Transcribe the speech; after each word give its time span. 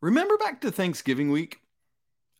Remember 0.00 0.36
back 0.36 0.60
to 0.60 0.70
Thanksgiving 0.70 1.30
week? 1.30 1.58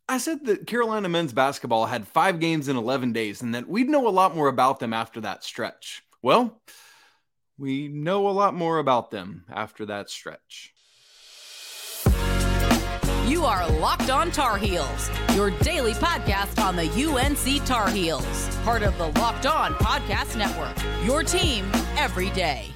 I 0.09 0.19
said 0.19 0.47
that 0.47 0.67
Carolina 0.67 1.09
men's 1.09 1.33
basketball 1.33 1.87
had 1.87 2.07
five 2.07 2.39
games 2.41 2.69
in 2.69 2.77
11 2.77 3.13
days 3.13 3.43
and 3.43 3.55
that 3.55 3.69
we'd 3.69 3.89
know 3.89 4.07
a 4.07 4.11
lot 4.11 4.35
more 4.35 4.49
about 4.49 4.79
them 4.79 4.93
after 4.93 5.21
that 5.23 5.43
stretch. 5.43 6.03
Well, 6.23 6.63
we 7.59 7.89
know 7.89 8.29
a 8.29 8.31
lot 8.31 8.55
more 8.55 8.79
about 8.79 9.11
them 9.11 9.45
after 9.51 9.87
that 9.87 10.09
stretch. 10.09 10.73
You 13.27 13.45
are 13.45 13.69
Locked 13.69 14.09
On 14.09 14.31
Tar 14.31 14.57
Heels, 14.57 15.11
your 15.35 15.51
daily 15.51 15.93
podcast 15.95 16.65
on 16.65 16.77
the 16.77 16.89
UNC 16.89 17.67
Tar 17.67 17.91
Heels, 17.91 18.57
part 18.65 18.83
of 18.83 18.97
the 18.97 19.09
Locked 19.21 19.47
On 19.47 19.75
Podcast 19.75 20.37
Network. 20.37 20.77
Your 21.05 21.23
team 21.23 21.71
every 21.97 22.31
day. 22.31 22.73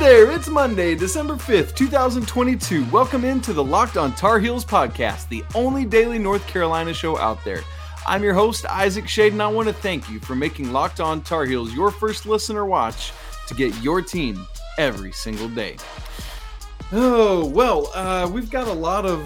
There, 0.00 0.30
it's 0.30 0.48
Monday, 0.48 0.94
December 0.94 1.34
5th, 1.34 1.74
2022. 1.74 2.86
Welcome 2.86 3.22
into 3.22 3.52
the 3.52 3.62
Locked 3.62 3.98
on 3.98 4.14
Tar 4.14 4.38
Heels 4.38 4.64
podcast, 4.64 5.28
the 5.28 5.44
only 5.54 5.84
daily 5.84 6.18
North 6.18 6.46
Carolina 6.46 6.94
show 6.94 7.18
out 7.18 7.44
there. 7.44 7.60
I'm 8.06 8.22
your 8.22 8.32
host, 8.32 8.64
Isaac 8.64 9.04
Schade, 9.04 9.32
and 9.32 9.42
I 9.42 9.48
want 9.48 9.68
to 9.68 9.74
thank 9.74 10.08
you 10.08 10.18
for 10.18 10.34
making 10.34 10.72
Locked 10.72 11.00
on 11.00 11.20
Tar 11.20 11.44
Heels 11.44 11.74
your 11.74 11.90
first 11.90 12.24
listener 12.24 12.64
watch 12.64 13.12
to 13.46 13.52
get 13.52 13.76
your 13.82 14.00
team 14.00 14.46
every 14.78 15.12
single 15.12 15.50
day. 15.50 15.76
Oh, 16.92 17.44
well, 17.44 17.90
uh, 17.94 18.26
we've 18.26 18.50
got 18.50 18.68
a 18.68 18.72
lot 18.72 19.04
of 19.04 19.20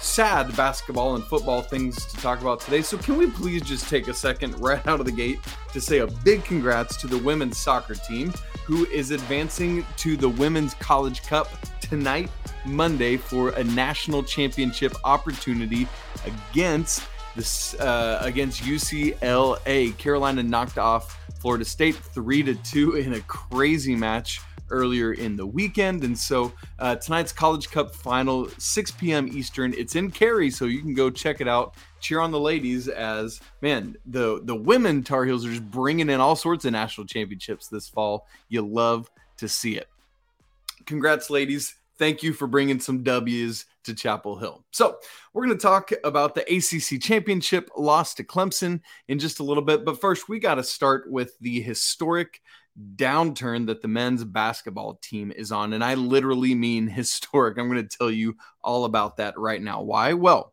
sad 0.00 0.56
basketball 0.56 1.16
and 1.16 1.24
football 1.24 1.60
things 1.60 2.06
to 2.06 2.16
talk 2.16 2.40
about 2.40 2.60
today. 2.60 2.80
So, 2.80 2.96
can 2.96 3.18
we 3.18 3.26
please 3.30 3.60
just 3.60 3.90
take 3.90 4.08
a 4.08 4.14
second 4.14 4.58
right 4.58 4.84
out 4.86 5.00
of 5.00 5.06
the 5.06 5.12
gate 5.12 5.40
to 5.74 5.82
say 5.82 5.98
a 5.98 6.06
big 6.06 6.46
congrats 6.46 6.96
to 7.02 7.08
the 7.08 7.18
women's 7.18 7.58
soccer 7.58 7.94
team 7.94 8.32
who 8.64 8.86
is 8.86 9.10
advancing 9.10 9.84
to 9.98 10.16
the 10.16 10.28
Women's 10.28 10.74
College 10.74 11.22
Cup 11.22 11.48
tonight, 11.80 12.30
Monday, 12.64 13.16
for 13.16 13.50
a 13.50 13.64
national 13.64 14.22
championship 14.22 14.94
opportunity 15.04 15.86
against 16.24 17.02
this 17.36 17.74
uh, 17.74 18.20
against 18.22 18.62
UCLA. 18.62 19.96
Carolina 19.98 20.42
knocked 20.42 20.78
off 20.78 21.18
Florida 21.40 21.64
State 21.64 21.96
three 21.96 22.42
to 22.42 22.54
two 22.56 22.94
in 22.94 23.14
a 23.14 23.20
crazy 23.20 23.94
match 23.94 24.40
earlier 24.70 25.12
in 25.12 25.36
the 25.36 25.46
weekend. 25.46 26.04
And 26.04 26.16
so 26.18 26.52
uh, 26.78 26.96
tonight's 26.96 27.32
College 27.32 27.70
Cup 27.70 27.94
final, 27.94 28.48
6 28.58 28.90
p.m. 28.92 29.28
Eastern. 29.28 29.74
It's 29.74 29.94
in 29.94 30.10
Cary, 30.10 30.50
so 30.50 30.64
you 30.64 30.80
can 30.80 30.94
go 30.94 31.10
check 31.10 31.40
it 31.40 31.48
out. 31.48 31.74
Cheer 32.04 32.20
on 32.20 32.32
the 32.32 32.38
ladies 32.38 32.86
as 32.88 33.40
man, 33.62 33.96
the 34.04 34.42
the 34.44 34.54
women 34.54 35.02
Tar 35.02 35.24
Heels 35.24 35.46
are 35.46 35.48
just 35.48 35.70
bringing 35.70 36.10
in 36.10 36.20
all 36.20 36.36
sorts 36.36 36.66
of 36.66 36.72
national 36.72 37.06
championships 37.06 37.68
this 37.68 37.88
fall. 37.88 38.26
You 38.50 38.60
love 38.60 39.10
to 39.38 39.48
see 39.48 39.78
it. 39.78 39.88
Congrats, 40.84 41.30
ladies. 41.30 41.76
Thank 41.96 42.22
you 42.22 42.34
for 42.34 42.46
bringing 42.46 42.78
some 42.78 43.02
W's 43.04 43.64
to 43.84 43.94
Chapel 43.94 44.36
Hill. 44.36 44.62
So, 44.70 44.98
we're 45.32 45.46
going 45.46 45.56
to 45.56 45.62
talk 45.62 45.92
about 46.04 46.34
the 46.34 46.42
ACC 46.42 47.00
championship 47.00 47.70
loss 47.74 48.12
to 48.14 48.24
Clemson 48.24 48.82
in 49.08 49.18
just 49.18 49.40
a 49.40 49.44
little 49.44 49.62
bit. 49.62 49.86
But 49.86 49.98
first, 49.98 50.28
we 50.28 50.38
got 50.38 50.56
to 50.56 50.62
start 50.62 51.10
with 51.10 51.38
the 51.40 51.62
historic 51.62 52.42
downturn 52.96 53.66
that 53.68 53.80
the 53.80 53.88
men's 53.88 54.24
basketball 54.24 54.98
team 55.00 55.32
is 55.34 55.52
on. 55.52 55.72
And 55.72 55.82
I 55.82 55.94
literally 55.94 56.54
mean 56.54 56.86
historic. 56.88 57.56
I'm 57.56 57.70
going 57.70 57.88
to 57.88 57.96
tell 57.96 58.10
you 58.10 58.36
all 58.62 58.84
about 58.84 59.16
that 59.16 59.38
right 59.38 59.62
now. 59.62 59.80
Why? 59.80 60.12
Well, 60.12 60.52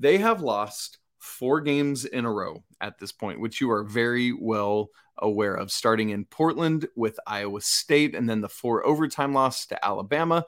they 0.00 0.18
have 0.18 0.40
lost 0.40 0.98
four 1.18 1.60
games 1.60 2.06
in 2.06 2.24
a 2.24 2.32
row 2.32 2.64
at 2.80 2.98
this 2.98 3.12
point, 3.12 3.40
which 3.40 3.60
you 3.60 3.70
are 3.70 3.84
very 3.84 4.32
well 4.32 4.88
aware 5.18 5.54
of, 5.54 5.70
starting 5.70 6.10
in 6.10 6.24
Portland 6.24 6.88
with 6.96 7.20
Iowa 7.26 7.60
State 7.60 8.14
and 8.14 8.28
then 8.28 8.40
the 8.40 8.48
four 8.48 8.84
overtime 8.84 9.34
loss 9.34 9.66
to 9.66 9.84
Alabama. 9.84 10.44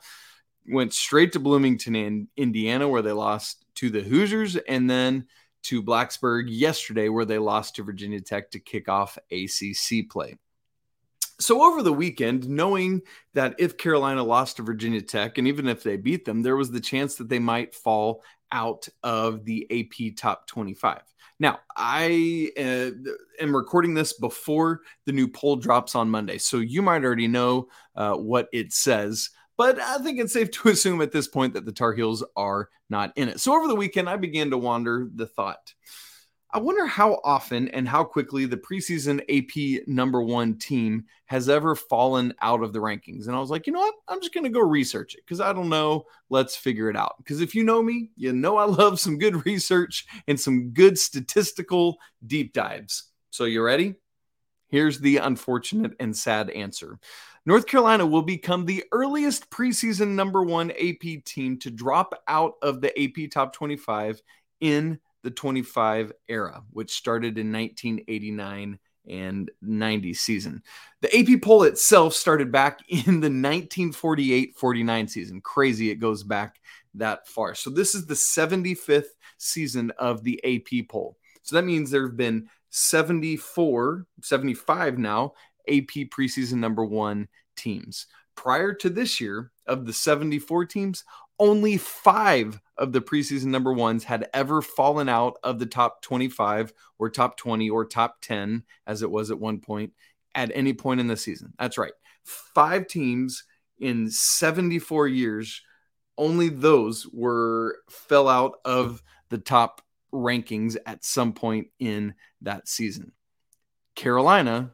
Went 0.67 0.95
straight 0.95 1.33
to 1.33 1.41
Bloomington 1.41 1.95
in 1.95 2.29
Indiana, 2.37 2.89
where 2.89 3.03
they 3.03 3.13
lost 3.13 3.65
to 3.77 3.91
the 3.91 4.01
Hoosiers, 4.01 4.57
and 4.57 4.89
then 4.89 5.27
to 5.65 5.83
Blacksburg 5.83 6.45
yesterday, 6.49 7.09
where 7.09 7.25
they 7.25 7.39
lost 7.39 7.77
to 7.77 7.83
Virginia 7.83 8.21
Tech 8.21 8.51
to 8.53 8.61
kick 8.61 8.89
off 8.89 9.19
ACC 9.31 10.09
play. 10.09 10.37
So 11.43 11.63
over 11.63 11.83
the 11.83 11.93
weekend, 11.93 12.49
knowing 12.49 13.03
that 13.35 13.57
if 13.59 13.77
Carolina 13.77 14.23
lost 14.23 14.57
to 14.57 14.63
Virginia 14.63 15.03
Tech, 15.03 15.39
and 15.39 15.49
even 15.49 15.69
if 15.69 15.83
they 15.83 15.97
beat 15.97 16.25
them, 16.25 16.43
there 16.43 16.57
was 16.57 16.71
the 16.71 16.81
chance 16.81 17.17
that 17.17 17.29
they 17.29 17.39
might 17.39 17.75
fall 17.75 18.23
out 18.51 18.89
of 19.03 19.45
the 19.45 19.67
AP 19.71 20.17
top 20.17 20.47
25. 20.47 21.03
Now, 21.41 21.59
I 21.77 22.51
uh, 22.57 22.91
am 23.41 23.57
recording 23.57 23.95
this 23.95 24.13
before 24.13 24.83
the 25.07 25.13
new 25.13 25.27
poll 25.27 25.57
drops 25.57 25.95
on 25.95 26.09
Monday, 26.09 26.39
so 26.39 26.59
you 26.59 26.83
might 26.83 27.05
already 27.05 27.27
know 27.27 27.69
uh, 27.97 28.15
what 28.15 28.49
it 28.53 28.73
says. 28.73 29.31
But 29.57 29.81
I 29.81 29.99
think 29.99 30.21
it's 30.21 30.33
safe 30.33 30.51
to 30.53 30.69
assume 30.69 31.01
at 31.01 31.13
this 31.13 31.27
point 31.27 31.55
that 31.55 31.65
the 31.65 31.73
Tar 31.73 31.95
Heels 31.95 32.25
are 32.37 32.69
not 32.89 33.13
in 33.17 33.29
it. 33.29 33.41
So 33.41 33.55
over 33.55 33.67
the 33.67 33.75
weekend, 33.75 34.09
I 34.09 34.17
began 34.17 34.51
to 34.51 34.59
wander 34.59 35.09
the 35.13 35.27
thought 35.27 35.75
I 36.55 36.59
wonder 36.59 36.87
how 36.87 37.19
often 37.25 37.69
and 37.69 37.89
how 37.89 38.05
quickly 38.05 38.45
the 38.45 38.59
preseason 38.59 39.23
AP 39.31 39.87
number 39.89 40.21
one 40.21 40.59
team 40.59 41.07
has 41.25 41.49
ever 41.49 41.75
fallen 41.75 42.35
out 42.43 42.63
of 42.63 42.75
the 42.75 42.79
rankings. 42.79 43.27
And 43.27 43.35
I 43.35 43.41
was 43.41 43.49
like, 43.49 43.67
you 43.67 43.73
know 43.73 43.81
what? 43.81 43.95
I'm 44.07 44.21
just 44.21 44.35
going 44.35 44.45
to 44.45 44.51
go 44.51 44.61
research 44.61 45.15
it 45.15 45.23
because 45.25 45.41
I 45.41 45.55
don't 45.55 45.71
know. 45.71 46.05
Let's 46.29 46.55
figure 46.55 46.91
it 46.91 46.97
out. 46.97 47.15
Because 47.19 47.41
if 47.41 47.55
you 47.55 47.65
know 47.65 47.83
me, 47.83 48.11
you 48.17 48.35
know 48.35 48.59
I 48.59 48.65
love 48.67 49.01
some 49.01 49.19
good 49.19 49.47
research 49.47 50.07
and 50.29 50.39
some 50.39 50.71
good 50.71 50.99
statistical 50.99 51.97
deep 52.27 52.53
dives. 52.53 53.05
So, 53.31 53.45
you 53.45 53.63
ready? 53.63 53.95
Here's 54.69 54.99
the 54.99 55.19
unfortunate 55.19 55.93
and 56.01 56.15
sad 56.15 56.51
answer. 56.51 56.99
North 57.47 57.67
Carolina 57.67 58.07
will 58.07 58.23
become 58.23 58.67
the 58.67 58.85
earliest 58.93 59.51
preseason 59.51 60.09
number 60.09 60.43
one 60.43 60.71
AP 60.73 61.25
team 61.25 61.59
to 61.61 61.71
drop 61.71 62.15
out 62.29 62.55
of 62.61 62.83
the 62.83 62.93
AP 63.03 63.31
top 63.31 63.55
25 63.55 64.21
in 64.61 64.99
the 65.23 65.31
25 65.31 66.13
era, 66.29 66.63
which 66.71 66.93
started 66.93 67.39
in 67.39 67.53
1989 67.53 68.79
and 69.09 69.51
90 69.61 70.15
season. 70.15 70.63
The 71.01 71.17
AP 71.17 71.43
poll 71.43 71.65
itself 71.65 72.15
started 72.15 72.53
back 72.53 72.81
in 72.89 73.21
the 73.21 73.29
1948 73.29 74.57
49 74.57 75.09
season. 75.09 75.41
Crazy, 75.41 75.91
it 75.91 75.97
goes 75.97 76.23
back 76.23 76.61
that 76.95 77.27
far. 77.27 77.55
So, 77.55 77.71
this 77.71 77.95
is 77.95 78.07
the 78.07 78.15
75th 78.15 79.07
season 79.39 79.91
of 79.99 80.23
the 80.23 80.41
AP 80.45 80.89
poll. 80.89 81.17
So, 81.43 81.57
that 81.57 81.65
means 81.65 81.91
there 81.91 82.07
have 82.07 82.17
been 82.17 82.49
74, 82.71 84.07
75 84.23 84.99
now 84.99 85.33
AP 85.69 86.09
preseason 86.11 86.55
number 86.55 86.85
one 86.85 87.29
teams. 87.57 88.07
Prior 88.35 88.73
to 88.75 88.89
this 88.89 89.21
year, 89.21 89.53
of 89.67 89.87
the 89.87 89.93
74 89.93 90.67
teams, 90.67 91.05
only 91.43 91.77
five 91.77 92.61
of 92.79 92.93
the 92.93 93.01
preseason 93.01 93.47
number 93.47 93.73
ones 93.73 94.05
had 94.05 94.29
ever 94.33 94.63
fallen 94.63 95.09
out 95.09 95.39
of 95.43 95.59
the 95.59 95.67
top 95.67 96.01
25 96.01 96.73
or 97.01 97.11
top 97.11 97.37
20 97.37 97.69
or 97.69 97.85
top 97.85 98.19
10, 98.23 98.63
as 98.87 99.03
it 99.03 99.11
was 99.11 99.33
at 99.33 99.41
one 99.41 99.59
point, 99.59 99.93
at 100.37 100.53
any 100.55 100.73
point 100.73 101.01
in 101.01 101.09
the 101.09 101.17
season. 101.17 101.53
That's 101.59 101.77
right. 101.77 101.93
Five 102.23 102.87
teams 102.87 103.43
in 103.81 104.09
74 104.09 105.09
years, 105.09 105.63
only 106.17 106.49
those 106.49 107.09
were 107.09 107.79
fell 107.91 108.29
out 108.29 108.61
of 108.65 109.03
the 109.29 109.39
top 109.39 109.83
rankings 110.15 110.77
at 110.87 111.05
some 111.05 111.33
point 111.33 111.67
in 111.81 112.15
that 112.43 112.69
season. 112.69 113.11
Carolina 113.97 114.71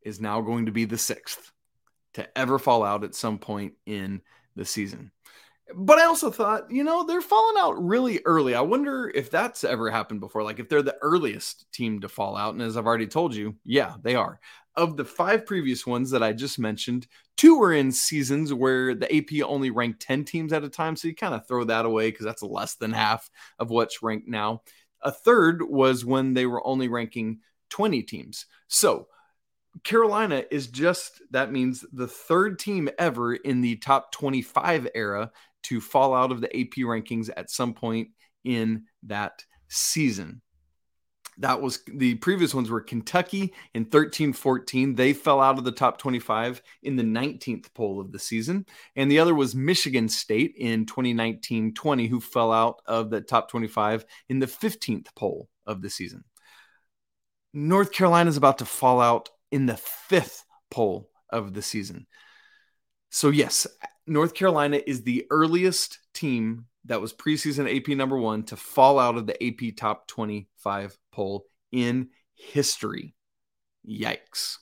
is 0.00 0.18
now 0.18 0.40
going 0.40 0.64
to 0.64 0.72
be 0.72 0.86
the 0.86 0.96
sixth 0.96 1.52
to 2.14 2.38
ever 2.38 2.58
fall 2.58 2.84
out 2.84 3.04
at 3.04 3.14
some 3.14 3.38
point 3.38 3.74
in 3.84 4.22
the 4.56 4.64
season. 4.64 5.10
But 5.74 5.98
I 5.98 6.04
also 6.04 6.30
thought, 6.30 6.70
you 6.70 6.84
know, 6.84 7.04
they're 7.04 7.20
falling 7.20 7.56
out 7.58 7.82
really 7.82 8.20
early. 8.24 8.54
I 8.54 8.60
wonder 8.60 9.10
if 9.14 9.30
that's 9.30 9.64
ever 9.64 9.90
happened 9.90 10.20
before. 10.20 10.42
Like 10.42 10.58
if 10.58 10.68
they're 10.68 10.82
the 10.82 10.98
earliest 11.02 11.70
team 11.72 12.00
to 12.00 12.08
fall 12.08 12.36
out. 12.36 12.54
And 12.54 12.62
as 12.62 12.76
I've 12.76 12.86
already 12.86 13.06
told 13.06 13.34
you, 13.34 13.56
yeah, 13.64 13.94
they 14.02 14.14
are. 14.14 14.40
Of 14.76 14.96
the 14.96 15.04
five 15.04 15.46
previous 15.46 15.86
ones 15.86 16.10
that 16.10 16.22
I 16.22 16.32
just 16.32 16.58
mentioned, 16.58 17.06
two 17.36 17.58
were 17.58 17.72
in 17.72 17.92
seasons 17.92 18.52
where 18.54 18.94
the 18.94 19.14
AP 19.14 19.42
only 19.44 19.70
ranked 19.70 20.00
10 20.00 20.24
teams 20.24 20.52
at 20.52 20.64
a 20.64 20.68
time. 20.68 20.96
So 20.96 21.08
you 21.08 21.14
kind 21.14 21.34
of 21.34 21.46
throw 21.46 21.64
that 21.64 21.84
away 21.84 22.10
because 22.10 22.24
that's 22.24 22.42
less 22.42 22.74
than 22.76 22.92
half 22.92 23.28
of 23.58 23.70
what's 23.70 24.02
ranked 24.02 24.28
now. 24.28 24.62
A 25.02 25.10
third 25.10 25.62
was 25.62 26.04
when 26.04 26.34
they 26.34 26.46
were 26.46 26.66
only 26.66 26.88
ranking 26.88 27.40
20 27.70 28.02
teams. 28.02 28.46
So 28.68 29.08
Carolina 29.84 30.44
is 30.50 30.66
just 30.66 31.22
that 31.30 31.52
means 31.52 31.84
the 31.92 32.08
third 32.08 32.58
team 32.58 32.88
ever 32.98 33.34
in 33.34 33.60
the 33.60 33.76
top 33.76 34.12
25 34.12 34.88
era 34.94 35.30
to 35.64 35.80
fall 35.80 36.14
out 36.14 36.32
of 36.32 36.40
the 36.40 36.48
AP 36.48 36.74
rankings 36.78 37.30
at 37.36 37.50
some 37.50 37.74
point 37.74 38.08
in 38.44 38.84
that 39.04 39.44
season. 39.68 40.42
That 41.38 41.62
was 41.62 41.82
the 41.86 42.16
previous 42.16 42.54
ones 42.54 42.68
were 42.68 42.82
Kentucky 42.82 43.54
in 43.72 43.86
13 43.86 44.34
14. 44.34 44.94
They 44.94 45.14
fell 45.14 45.40
out 45.40 45.56
of 45.56 45.64
the 45.64 45.72
top 45.72 45.96
25 45.96 46.60
in 46.82 46.96
the 46.96 47.02
19th 47.02 47.72
poll 47.72 47.98
of 47.98 48.12
the 48.12 48.18
season. 48.18 48.66
And 48.94 49.10
the 49.10 49.20
other 49.20 49.34
was 49.34 49.54
Michigan 49.54 50.08
State 50.10 50.54
in 50.58 50.84
2019 50.84 51.72
20, 51.72 52.06
who 52.08 52.20
fell 52.20 52.52
out 52.52 52.82
of 52.84 53.08
the 53.08 53.22
top 53.22 53.50
25 53.50 54.04
in 54.28 54.38
the 54.38 54.46
15th 54.46 55.06
poll 55.16 55.48
of 55.66 55.80
the 55.80 55.88
season. 55.88 56.24
North 57.54 57.90
Carolina 57.90 58.28
is 58.28 58.36
about 58.36 58.58
to 58.58 58.66
fall 58.66 59.00
out 59.00 59.30
in 59.50 59.66
the 59.66 59.76
fifth 59.76 60.44
poll 60.70 61.10
of 61.30 61.54
the 61.54 61.62
season. 61.62 62.06
So, 63.10 63.30
yes, 63.30 63.66
North 64.10 64.34
Carolina 64.34 64.80
is 64.84 65.02
the 65.04 65.24
earliest 65.30 66.00
team 66.14 66.66
that 66.86 67.00
was 67.00 67.12
preseason 67.12 67.72
AP 67.74 67.96
number 67.96 68.18
one 68.18 68.42
to 68.42 68.56
fall 68.56 68.98
out 68.98 69.16
of 69.16 69.24
the 69.26 69.40
AP 69.40 69.76
top 69.76 70.08
25 70.08 70.98
poll 71.12 71.46
in 71.70 72.08
history. 72.34 73.14
Yikes. 73.88 74.56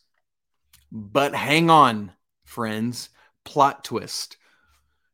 But 0.93 1.35
hang 1.35 1.71
on, 1.71 2.13
friends. 2.45 3.09
Plot 3.47 3.85
twist. 3.85 4.37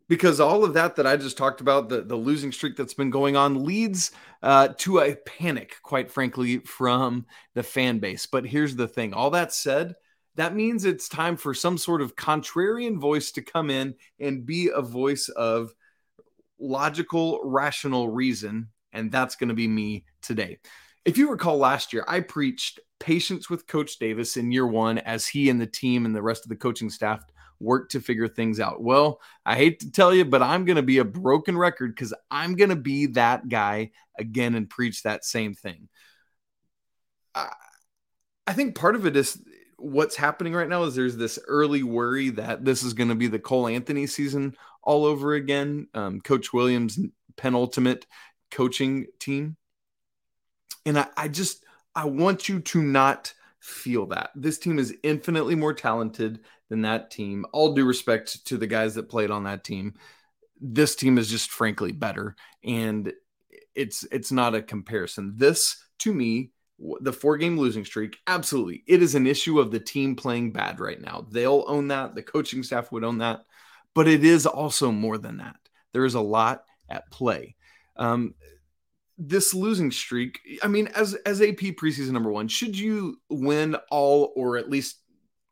Because 0.08 0.40
all 0.40 0.64
of 0.64 0.74
that 0.74 0.96
that 0.96 1.06
I 1.06 1.16
just 1.16 1.38
talked 1.38 1.60
about, 1.60 1.88
the, 1.88 2.02
the 2.02 2.16
losing 2.16 2.50
streak 2.50 2.76
that's 2.76 2.94
been 2.94 3.10
going 3.10 3.36
on, 3.36 3.64
leads 3.64 4.10
uh, 4.42 4.68
to 4.78 4.98
a 4.98 5.14
panic, 5.14 5.76
quite 5.84 6.10
frankly, 6.10 6.58
from 6.58 7.24
the 7.54 7.62
fan 7.62 8.00
base. 8.00 8.26
But 8.26 8.46
here's 8.46 8.74
the 8.74 8.88
thing 8.88 9.14
all 9.14 9.30
that 9.30 9.54
said, 9.54 9.94
that 10.36 10.54
means 10.54 10.84
it's 10.84 11.08
time 11.08 11.36
for 11.36 11.54
some 11.54 11.78
sort 11.78 12.02
of 12.02 12.16
contrarian 12.16 12.98
voice 12.98 13.32
to 13.32 13.42
come 13.42 13.70
in 13.70 13.94
and 14.18 14.44
be 14.44 14.70
a 14.74 14.82
voice 14.82 15.28
of 15.28 15.72
logical, 16.58 17.40
rational 17.44 18.08
reason. 18.08 18.68
And 18.92 19.10
that's 19.10 19.36
going 19.36 19.48
to 19.48 19.54
be 19.54 19.68
me 19.68 20.04
today. 20.22 20.58
If 21.04 21.18
you 21.18 21.30
recall 21.30 21.58
last 21.58 21.92
year, 21.92 22.04
I 22.08 22.20
preached 22.20 22.80
patience 22.98 23.50
with 23.50 23.66
Coach 23.66 23.98
Davis 23.98 24.36
in 24.36 24.52
year 24.52 24.66
one 24.66 24.98
as 24.98 25.26
he 25.26 25.50
and 25.50 25.60
the 25.60 25.66
team 25.66 26.06
and 26.06 26.14
the 26.14 26.22
rest 26.22 26.44
of 26.44 26.48
the 26.48 26.56
coaching 26.56 26.90
staff 26.90 27.22
worked 27.60 27.92
to 27.92 28.00
figure 28.00 28.28
things 28.28 28.60
out. 28.60 28.82
Well, 28.82 29.20
I 29.44 29.56
hate 29.56 29.80
to 29.80 29.90
tell 29.90 30.14
you, 30.14 30.24
but 30.24 30.42
I'm 30.42 30.64
going 30.64 30.76
to 30.76 30.82
be 30.82 30.98
a 30.98 31.04
broken 31.04 31.56
record 31.56 31.94
because 31.94 32.14
I'm 32.30 32.56
going 32.56 32.70
to 32.70 32.76
be 32.76 33.06
that 33.06 33.48
guy 33.48 33.90
again 34.18 34.54
and 34.54 34.70
preach 34.70 35.02
that 35.02 35.24
same 35.24 35.54
thing. 35.54 35.88
I, 37.34 37.50
I 38.46 38.52
think 38.52 38.74
part 38.74 38.94
of 38.96 39.06
it 39.06 39.16
is 39.16 39.40
what's 39.76 40.16
happening 40.16 40.54
right 40.54 40.68
now 40.68 40.84
is 40.84 40.94
there's 40.94 41.16
this 41.16 41.38
early 41.46 41.82
worry 41.82 42.30
that 42.30 42.64
this 42.64 42.82
is 42.82 42.94
going 42.94 43.08
to 43.08 43.14
be 43.14 43.26
the 43.26 43.38
Cole 43.38 43.66
Anthony 43.68 44.06
season 44.06 44.56
all 44.82 45.04
over 45.04 45.34
again. 45.34 45.88
Um, 45.94 46.20
Coach 46.20 46.52
Williams' 46.52 46.98
penultimate 47.36 48.06
coaching 48.50 49.06
team. 49.18 49.56
And 50.86 50.98
I, 50.98 51.06
I 51.16 51.28
just, 51.28 51.64
I 51.94 52.06
want 52.06 52.48
you 52.48 52.60
to 52.60 52.82
not 52.82 53.32
feel 53.60 54.06
that. 54.06 54.30
This 54.34 54.58
team 54.58 54.78
is 54.78 54.94
infinitely 55.02 55.54
more 55.54 55.72
talented 55.72 56.40
than 56.68 56.82
that 56.82 57.10
team. 57.10 57.46
All 57.52 57.74
due 57.74 57.86
respect 57.86 58.46
to 58.46 58.58
the 58.58 58.66
guys 58.66 58.94
that 58.94 59.08
played 59.08 59.30
on 59.30 59.44
that 59.44 59.64
team. 59.64 59.94
This 60.60 60.94
team 60.94 61.18
is 61.18 61.28
just 61.28 61.50
frankly 61.50 61.92
better. 61.92 62.36
And 62.62 63.12
it's 63.74 64.04
it's 64.12 64.30
not 64.30 64.54
a 64.54 64.62
comparison. 64.62 65.34
This 65.36 65.76
to 66.00 66.12
me 66.12 66.50
the 67.00 67.12
four 67.12 67.36
game 67.36 67.56
losing 67.56 67.84
streak 67.84 68.18
absolutely 68.26 68.82
it 68.86 69.00
is 69.00 69.14
an 69.14 69.26
issue 69.26 69.60
of 69.60 69.70
the 69.70 69.78
team 69.78 70.16
playing 70.16 70.50
bad 70.50 70.80
right 70.80 71.00
now 71.00 71.24
they'll 71.30 71.64
own 71.68 71.88
that 71.88 72.14
the 72.14 72.22
coaching 72.22 72.62
staff 72.62 72.90
would 72.90 73.04
own 73.04 73.18
that 73.18 73.44
but 73.94 74.08
it 74.08 74.24
is 74.24 74.44
also 74.44 74.90
more 74.90 75.16
than 75.16 75.38
that. 75.38 75.56
There 75.92 76.04
is 76.04 76.14
a 76.14 76.20
lot 76.20 76.64
at 76.88 77.10
play. 77.10 77.54
Um, 77.96 78.34
this 79.16 79.54
losing 79.54 79.92
streak, 79.92 80.40
I 80.62 80.66
mean, 80.66 80.88
as 80.88 81.14
as 81.14 81.40
AP 81.40 81.76
preseason 81.78 82.10
number 82.10 82.32
one, 82.32 82.48
should 82.48 82.76
you 82.76 83.20
win 83.30 83.76
all 83.90 84.32
or 84.34 84.56
at 84.58 84.68
least 84.68 84.98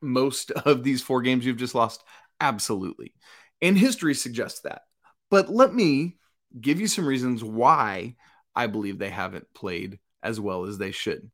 most 0.01 0.51
of 0.51 0.83
these 0.83 1.01
four 1.01 1.21
games 1.21 1.45
you've 1.45 1.57
just 1.57 1.75
lost? 1.75 2.03
Absolutely. 2.41 3.13
And 3.61 3.77
history 3.77 4.13
suggests 4.13 4.61
that. 4.61 4.81
But 5.31 5.49
let 5.49 5.73
me 5.73 6.17
give 6.59 6.81
you 6.81 6.87
some 6.87 7.07
reasons 7.07 7.41
why 7.43 8.17
I 8.53 8.67
believe 8.67 8.99
they 8.99 9.09
haven't 9.09 9.47
played 9.55 9.99
as 10.23 10.39
well 10.39 10.65
as 10.65 10.77
they 10.77 10.91
should. 10.91 11.29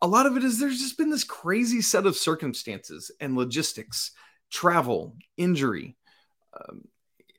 A 0.00 0.08
lot 0.08 0.26
of 0.26 0.36
it 0.36 0.42
is 0.42 0.58
there's 0.58 0.80
just 0.80 0.98
been 0.98 1.10
this 1.10 1.24
crazy 1.24 1.80
set 1.80 2.06
of 2.06 2.16
circumstances 2.16 3.10
and 3.20 3.36
logistics, 3.36 4.10
travel, 4.50 5.16
injury, 5.36 5.96
um, 6.54 6.82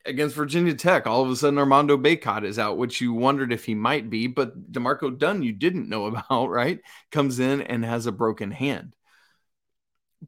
against 0.06 0.36
Virginia 0.36 0.74
Tech, 0.74 1.08
all 1.08 1.24
of 1.24 1.30
a 1.30 1.36
sudden 1.36 1.60
Armando 1.60 1.98
Bacot 1.98 2.44
is 2.44 2.60
out, 2.60 2.78
which 2.78 3.02
you 3.02 3.14
wondered 3.14 3.54
if 3.54 3.66
he 3.66 3.76
might 3.76 4.10
be, 4.10 4.28
but 4.28 4.72
D'Marco 4.72 5.10
Dunn, 5.10 5.44
you 5.44 5.52
didn't 5.52 5.90
know 5.90 6.06
about, 6.30 6.50
right? 6.50 6.80
Comes 7.12 7.40
in 7.40 7.62
and 7.62 7.86
has 7.86 8.06
a 8.06 8.12
broken 8.12 8.52
hand. 8.52 8.96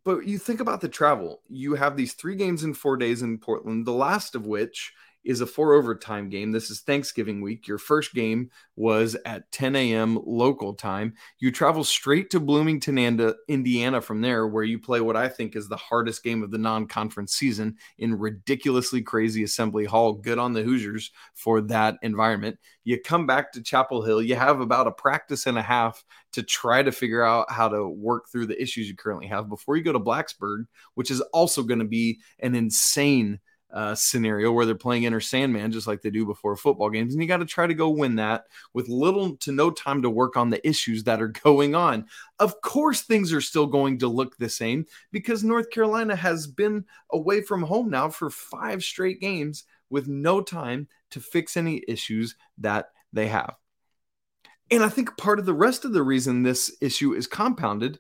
But 0.03 0.27
you 0.27 0.37
think 0.37 0.59
about 0.59 0.81
the 0.81 0.89
travel. 0.89 1.41
You 1.47 1.75
have 1.75 1.95
these 1.95 2.13
three 2.13 2.35
games 2.35 2.63
in 2.63 2.73
four 2.73 2.97
days 2.97 3.21
in 3.21 3.37
Portland, 3.37 3.85
the 3.85 3.93
last 3.93 4.35
of 4.35 4.45
which 4.45 4.93
is 5.25 5.41
a 5.41 5.45
four 5.45 5.73
overtime 5.73 6.29
game. 6.29 6.51
This 6.51 6.69
is 6.69 6.81
Thanksgiving 6.81 7.41
week. 7.41 7.67
Your 7.67 7.79
first 7.79 8.13
game 8.13 8.51
was 8.75 9.17
at 9.25 9.51
10 9.51 9.75
a.m. 9.75 10.19
local 10.25 10.73
time. 10.73 11.15
You 11.39 11.51
travel 11.51 11.83
straight 11.83 12.29
to 12.29 12.39
Bloomington, 12.39 13.19
uh, 13.19 13.33
Indiana 13.47 14.01
from 14.01 14.21
there, 14.21 14.47
where 14.47 14.63
you 14.63 14.79
play 14.79 15.01
what 15.01 15.15
I 15.15 15.27
think 15.27 15.55
is 15.55 15.67
the 15.67 15.75
hardest 15.75 16.23
game 16.23 16.43
of 16.43 16.51
the 16.51 16.57
non 16.57 16.87
conference 16.87 17.33
season 17.33 17.77
in 17.97 18.17
ridiculously 18.17 19.01
crazy 19.01 19.43
Assembly 19.43 19.85
Hall. 19.85 20.13
Good 20.13 20.37
on 20.37 20.53
the 20.53 20.63
Hoosiers 20.63 21.11
for 21.33 21.61
that 21.61 21.97
environment. 22.03 22.57
You 22.83 23.01
come 23.01 23.25
back 23.25 23.51
to 23.53 23.63
Chapel 23.63 24.03
Hill. 24.03 24.21
You 24.21 24.35
have 24.35 24.61
about 24.61 24.87
a 24.87 24.91
practice 24.91 25.47
and 25.47 25.57
a 25.57 25.63
half 25.63 26.05
to 26.33 26.43
try 26.43 26.83
to 26.83 26.91
figure 26.91 27.23
out 27.23 27.51
how 27.51 27.67
to 27.67 27.87
work 27.87 28.29
through 28.31 28.45
the 28.45 28.61
issues 28.61 28.87
you 28.87 28.95
currently 28.95 29.27
have 29.27 29.49
before 29.49 29.75
you 29.75 29.83
go 29.83 29.91
to 29.93 29.99
Blacksburg, 29.99 30.65
which 30.93 31.09
is 31.09 31.21
also 31.33 31.63
going 31.63 31.79
to 31.79 31.85
be 31.85 32.19
an 32.39 32.53
insane 32.53 33.39
uh, 33.75 33.93
scenario 33.93 34.53
where 34.53 34.65
they're 34.65 34.73
playing 34.73 35.05
Enter 35.05 35.19
Sandman 35.19 35.73
just 35.73 35.85
like 35.85 36.01
they 36.01 36.09
do 36.09 36.25
before 36.25 36.55
football 36.55 36.89
games. 36.89 37.13
And 37.13 37.21
you 37.21 37.27
got 37.27 37.37
to 37.37 37.45
try 37.45 37.67
to 37.67 37.73
go 37.73 37.89
win 37.89 38.15
that 38.15 38.45
with 38.73 38.87
little 38.87 39.35
to 39.37 39.51
no 39.51 39.69
time 39.69 40.01
to 40.01 40.09
work 40.09 40.37
on 40.37 40.49
the 40.49 40.65
issues 40.65 41.03
that 41.03 41.21
are 41.21 41.27
going 41.43 41.75
on. 41.75 42.05
Of 42.39 42.61
course, 42.61 43.01
things 43.01 43.33
are 43.33 43.41
still 43.41 43.67
going 43.67 43.99
to 43.99 44.07
look 44.07 44.37
the 44.37 44.47
same 44.47 44.85
because 45.11 45.43
North 45.43 45.69
Carolina 45.71 46.15
has 46.15 46.47
been 46.47 46.85
away 47.11 47.41
from 47.41 47.63
home 47.63 47.89
now 47.89 48.09
for 48.09 48.29
five 48.29 48.81
straight 48.81 49.19
games 49.19 49.65
with 49.89 50.07
no 50.07 50.39
time 50.41 50.87
to 51.11 51.19
fix 51.19 51.57
any 51.57 51.83
issues 51.85 52.35
that 52.59 52.91
they 53.11 53.27
have. 53.27 53.55
And 54.71 54.83
I 54.83 54.89
think 54.89 55.17
part 55.17 55.37
of 55.37 55.45
the 55.45 55.53
rest 55.53 55.83
of 55.83 55.91
the 55.91 56.01
reason 56.01 56.43
this 56.43 56.75
issue 56.79 57.13
is 57.13 57.27
compounded 57.27 57.99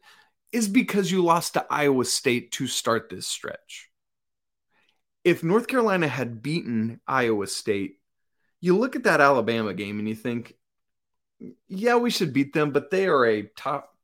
is 0.53 0.69
because 0.69 1.11
you 1.11 1.21
lost 1.21 1.53
to 1.53 1.65
Iowa 1.69 2.05
State 2.05 2.53
to 2.53 2.65
start 2.65 3.09
this 3.09 3.27
stretch 3.27 3.89
if 5.25 5.43
North 5.43 5.67
Carolina 5.67 6.07
had 6.07 6.43
beaten 6.43 7.01
Iowa 7.07 7.47
State, 7.47 7.97
you 8.61 8.77
look 8.77 8.95
at 8.95 9.03
that 9.03 9.19
Alabama 9.19 9.73
game 9.73 9.97
and 9.97 10.07
you 10.07 10.15
think, 10.15 10.55
yeah, 11.67 11.95
we 11.95 12.11
should 12.11 12.31
beat 12.31 12.53
them, 12.53 12.71
but 12.71 12.91
they 12.91 13.07
are 13.07 13.25
a 13.25 13.43
top, 13.57 13.97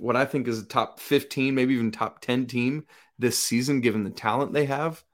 what 0.00 0.16
I 0.16 0.24
think 0.24 0.48
is 0.48 0.58
a 0.58 0.66
top 0.66 0.98
15, 0.98 1.54
maybe 1.54 1.74
even 1.74 1.92
top 1.92 2.20
10 2.20 2.46
team 2.46 2.86
this 3.18 3.38
season, 3.38 3.82
given 3.82 4.04
the 4.04 4.10
talent 4.10 4.54
they 4.54 4.64
have. 4.64 5.04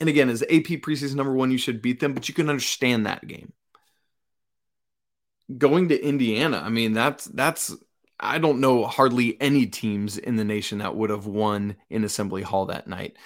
And 0.00 0.08
again, 0.08 0.28
as 0.28 0.42
AP 0.42 0.82
preseason 0.82 1.14
number 1.14 1.32
one, 1.32 1.52
you 1.52 1.58
should 1.58 1.80
beat 1.80 2.00
them, 2.00 2.14
but 2.14 2.28
you 2.28 2.34
can 2.34 2.50
understand 2.50 3.06
that 3.06 3.26
game. 3.26 3.52
Going 5.56 5.88
to 5.90 6.04
Indiana, 6.04 6.60
I 6.64 6.68
mean, 6.68 6.94
that's 6.94 7.26
that's 7.26 7.74
I 8.18 8.38
don't 8.38 8.60
know 8.60 8.86
hardly 8.86 9.40
any 9.40 9.66
teams 9.66 10.16
in 10.18 10.36
the 10.36 10.44
nation 10.44 10.78
that 10.78 10.96
would 10.96 11.10
have 11.10 11.26
won 11.26 11.76
in 11.90 12.02
Assembly 12.02 12.42
Hall 12.42 12.66
that 12.66 12.88
night. 12.88 13.16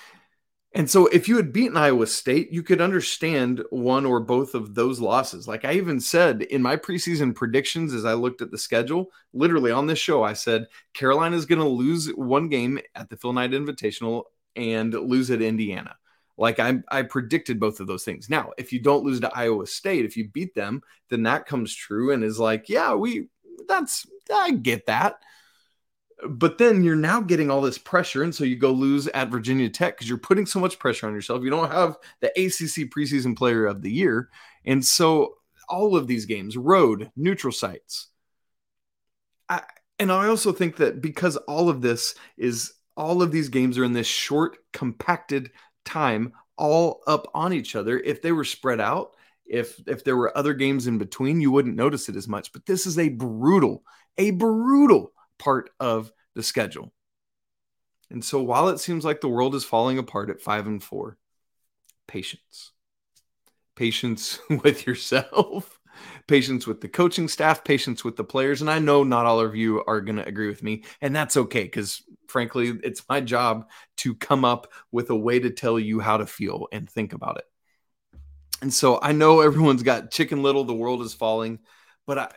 And 0.79 0.89
so 0.89 1.09
if 1.09 1.27
you 1.27 1.37
had 1.37 1.53
beaten 1.53 1.77
Iowa 1.77 2.07
State, 2.07 2.53
you 2.53 2.63
could 2.63 2.81
understand 2.81 3.65
one 3.71 4.07
or 4.07 4.21
both 4.21 4.55
of 4.55 4.77
those 4.77 5.01
losses. 5.01 5.49
Like 5.49 5.65
I 5.65 5.73
even 5.73 5.99
said 5.99 6.43
in 6.43 6.63
my 6.63 6.77
preseason 6.77 7.35
predictions 7.35 7.93
as 7.93 8.05
I 8.05 8.15
looked 8.15 8.43
at 8.43 8.53
the 8.53 8.59
schedule, 8.59 9.11
literally 9.33 9.73
on 9.73 9.89
this 9.89 9.99
show, 9.99 10.23
I 10.23 10.35
said 10.35 10.69
Carolina 10.95 11.35
is 11.35 11.47
going 11.47 11.61
to 11.61 11.67
lose 11.67 12.07
one 12.11 12.49
game 12.49 12.79
at 12.95 13.11
the 13.11 13.17
Phil 13.17 13.33
Knight 13.33 13.51
Invitational 13.51 14.23
and 14.55 14.95
lose 14.95 15.33
at 15.33 15.43
Indiana. 15.43 15.97
Like 16.37 16.61
I, 16.61 16.79
I 16.89 17.03
predicted 17.03 17.59
both 17.59 17.81
of 17.81 17.89
those 17.89 18.05
things. 18.05 18.31
Now, 18.31 18.53
if 18.57 18.73
you 18.73 18.79
don't 18.81 19.05
lose 19.05 19.19
to 19.21 19.37
Iowa 19.37 19.67
State, 19.67 20.05
if 20.05 20.17
you 20.17 20.29
beat 20.29 20.55
them, 20.55 20.83
then 21.11 21.25
that 21.25 21.47
comes 21.47 21.75
true 21.75 22.13
and 22.13 22.23
is 22.23 22.39
like, 22.39 22.69
yeah, 22.69 22.95
we 22.95 23.27
that's 23.67 24.07
I 24.33 24.53
get 24.53 24.87
that 24.87 25.17
but 26.29 26.59
then 26.59 26.83
you're 26.83 26.97
now 26.97 27.21
getting 27.21 27.51
all 27.51 27.61
this 27.61 27.79
pressure 27.79 28.23
and 28.23 28.35
so 28.35 28.45
you 28.45 28.57
go 28.57 28.73
lose 28.73 29.07
at 29.09 29.31
virginia 29.31 29.69
tech 29.69 29.97
because 29.97 30.09
you're 30.09 30.19
putting 30.19 30.47
so 30.47 30.59
much 30.59 30.79
pressure 30.79 31.07
on 31.07 31.15
yourself. 31.15 31.43
You 31.43 31.51
don't 31.51 31.71
have 31.71 31.97
the 32.21 32.29
acc 32.39 32.91
preseason 32.91 33.37
player 33.37 33.67
of 33.67 33.83
the 33.83 33.91
year 33.91 34.29
and 34.65 34.85
so 34.85 35.35
all 35.69 35.97
of 35.97 36.07
these 36.07 36.25
games 36.25 36.57
road 36.57 37.11
neutral 37.17 37.53
sites. 37.53 38.09
I, 39.49 39.63
and 39.99 40.13
i 40.13 40.27
also 40.29 40.53
think 40.53 40.77
that 40.77 41.01
because 41.01 41.37
all 41.37 41.69
of 41.69 41.81
this 41.81 42.15
is 42.37 42.75
all 42.97 43.23
of 43.23 43.31
these 43.31 43.49
games 43.49 43.79
are 43.79 43.85
in 43.85 43.93
this 43.93 44.09
short 44.09 44.59
compacted 44.73 45.53
time 45.85 46.33
all 46.57 47.01
up 47.07 47.31
on 47.35 47.53
each 47.53 47.77
other. 47.77 47.99
If 48.01 48.21
they 48.21 48.33
were 48.33 48.45
spread 48.45 48.81
out 48.81 49.15
if 49.47 49.81
if 49.87 50.05
there 50.05 50.17
were 50.17 50.37
other 50.37 50.53
games 50.53 50.87
in 50.87 50.99
between 50.99 51.41
you 51.41 51.51
wouldn't 51.51 51.77
notice 51.77 52.09
it 52.09 52.17
as 52.17 52.29
much. 52.29 52.53
But 52.53 52.67
this 52.67 52.87
is 52.87 52.99
a 52.99 53.09
brutal 53.09 53.83
a 54.19 54.33
brutal 54.33 55.13
part 55.39 55.71
of 55.81 56.13
the 56.35 56.43
schedule. 56.43 56.93
And 58.11 58.25
so 58.25 58.43
while 58.43 58.69
it 58.69 58.79
seems 58.79 59.05
like 59.05 59.21
the 59.21 59.29
world 59.29 59.55
is 59.55 59.65
falling 59.65 59.99
apart 59.99 60.31
at 60.31 60.41
5 60.41 60.67
and 60.67 60.83
4, 60.83 61.19
patience. 62.07 62.73
Patience 63.77 64.41
with 64.65 64.87
yourself, 64.87 65.79
patience 66.27 66.67
with 66.67 66.81
the 66.81 66.89
coaching 66.89 67.29
staff, 67.29 67.63
patience 67.65 68.05
with 68.05 68.17
the 68.17 68.25
players. 68.25 68.61
And 68.61 68.71
I 68.71 68.79
know 68.79 69.05
not 69.05 69.27
all 69.27 69.41
of 69.41 69.55
you 69.55 69.85
are 69.87 70.01
going 70.01 70.17
to 70.17 70.27
agree 70.27 70.49
with 70.49 70.63
me, 70.63 70.85
and 71.01 71.15
that's 71.15 71.37
okay 71.37 71.65
because 71.65 72.03
frankly, 72.29 72.79
it's 72.83 73.03
my 73.09 73.21
job 73.21 73.69
to 73.99 74.15
come 74.15 74.45
up 74.45 74.73
with 74.93 75.11
a 75.11 75.17
way 75.17 75.39
to 75.39 75.51
tell 75.51 75.79
you 75.79 76.01
how 76.01 76.19
to 76.19 76.27
feel 76.27 76.69
and 76.73 76.89
think 76.89 77.13
about 77.13 77.39
it. 77.39 77.45
And 78.61 78.73
so 78.73 78.99
I 79.01 79.13
know 79.13 79.41
everyone's 79.41 79.83
got 79.83 80.11
chicken 80.11 80.43
little, 80.43 80.65
the 80.65 80.75
world 80.75 81.03
is 81.03 81.15
falling, 81.15 81.61
but 82.07 82.19
I, 82.19 82.33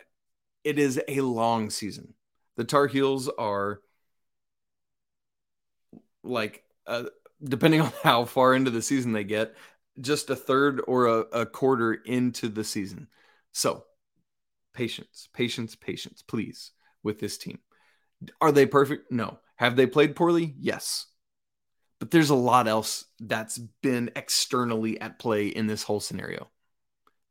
it 0.63 0.79
is 0.79 1.01
a 1.07 1.21
long 1.21 1.69
season. 1.69 2.13
The 2.57 2.63
Tar 2.63 2.87
Heels 2.87 3.29
are 3.29 3.81
like, 6.23 6.63
uh, 6.87 7.05
depending 7.43 7.81
on 7.81 7.91
how 8.03 8.25
far 8.25 8.53
into 8.53 8.71
the 8.71 8.81
season 8.81 9.13
they 9.13 9.23
get, 9.23 9.55
just 9.99 10.29
a 10.29 10.35
third 10.35 10.81
or 10.87 11.07
a, 11.07 11.19
a 11.41 11.45
quarter 11.45 11.93
into 11.93 12.49
the 12.49 12.63
season. 12.63 13.07
So 13.51 13.83
patience, 14.73 15.27
patience, 15.33 15.75
patience, 15.75 16.21
please, 16.21 16.71
with 17.03 17.19
this 17.19 17.37
team. 17.37 17.59
Are 18.39 18.51
they 18.51 18.65
perfect? 18.65 19.11
No. 19.11 19.39
Have 19.55 19.75
they 19.75 19.87
played 19.87 20.15
poorly? 20.15 20.55
Yes. 20.59 21.07
But 21.99 22.11
there's 22.11 22.29
a 22.29 22.35
lot 22.35 22.67
else 22.67 23.05
that's 23.19 23.57
been 23.57 24.11
externally 24.15 24.99
at 24.99 25.19
play 25.19 25.47
in 25.47 25.67
this 25.67 25.83
whole 25.83 25.99
scenario. 25.99 26.49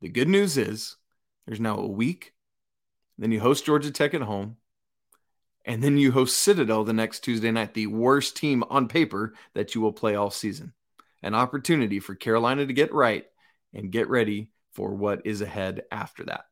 The 0.00 0.09
good 0.09 0.29
news 0.29 0.57
is 0.57 0.97
there's 1.47 1.61
now 1.61 1.77
a 1.77 1.87
week. 1.87 2.35
Then 3.19 3.33
you 3.33 3.41
host 3.41 3.65
Georgia 3.67 3.91
Tech 3.91 4.15
at 4.15 4.23
home. 4.23 4.57
And 5.64 5.83
then 5.83 5.99
you 5.99 6.12
host 6.12 6.38
Citadel 6.38 6.85
the 6.85 6.93
next 6.93 7.21
Tuesday 7.21 7.50
night, 7.50 7.75
the 7.75 7.87
worst 7.87 8.37
team 8.37 8.64
on 8.71 8.88
paper 8.88 9.35
that 9.55 9.75
you 9.75 9.81
will 9.81 9.93
play 9.93 10.14
all 10.14 10.31
season. 10.31 10.73
An 11.23 11.35
opportunity 11.35 12.00
for 12.00 12.14
Carolina 12.14 12.67
to 12.67 12.73
get 12.73 12.95
right 12.95 13.26
and 13.75 13.93
get 13.93 14.09
ready 14.09 14.50
for 14.73 14.95
what 14.95 15.26
is 15.26 15.43
ahead 15.43 15.83
after 15.90 16.25
that. 16.25 16.45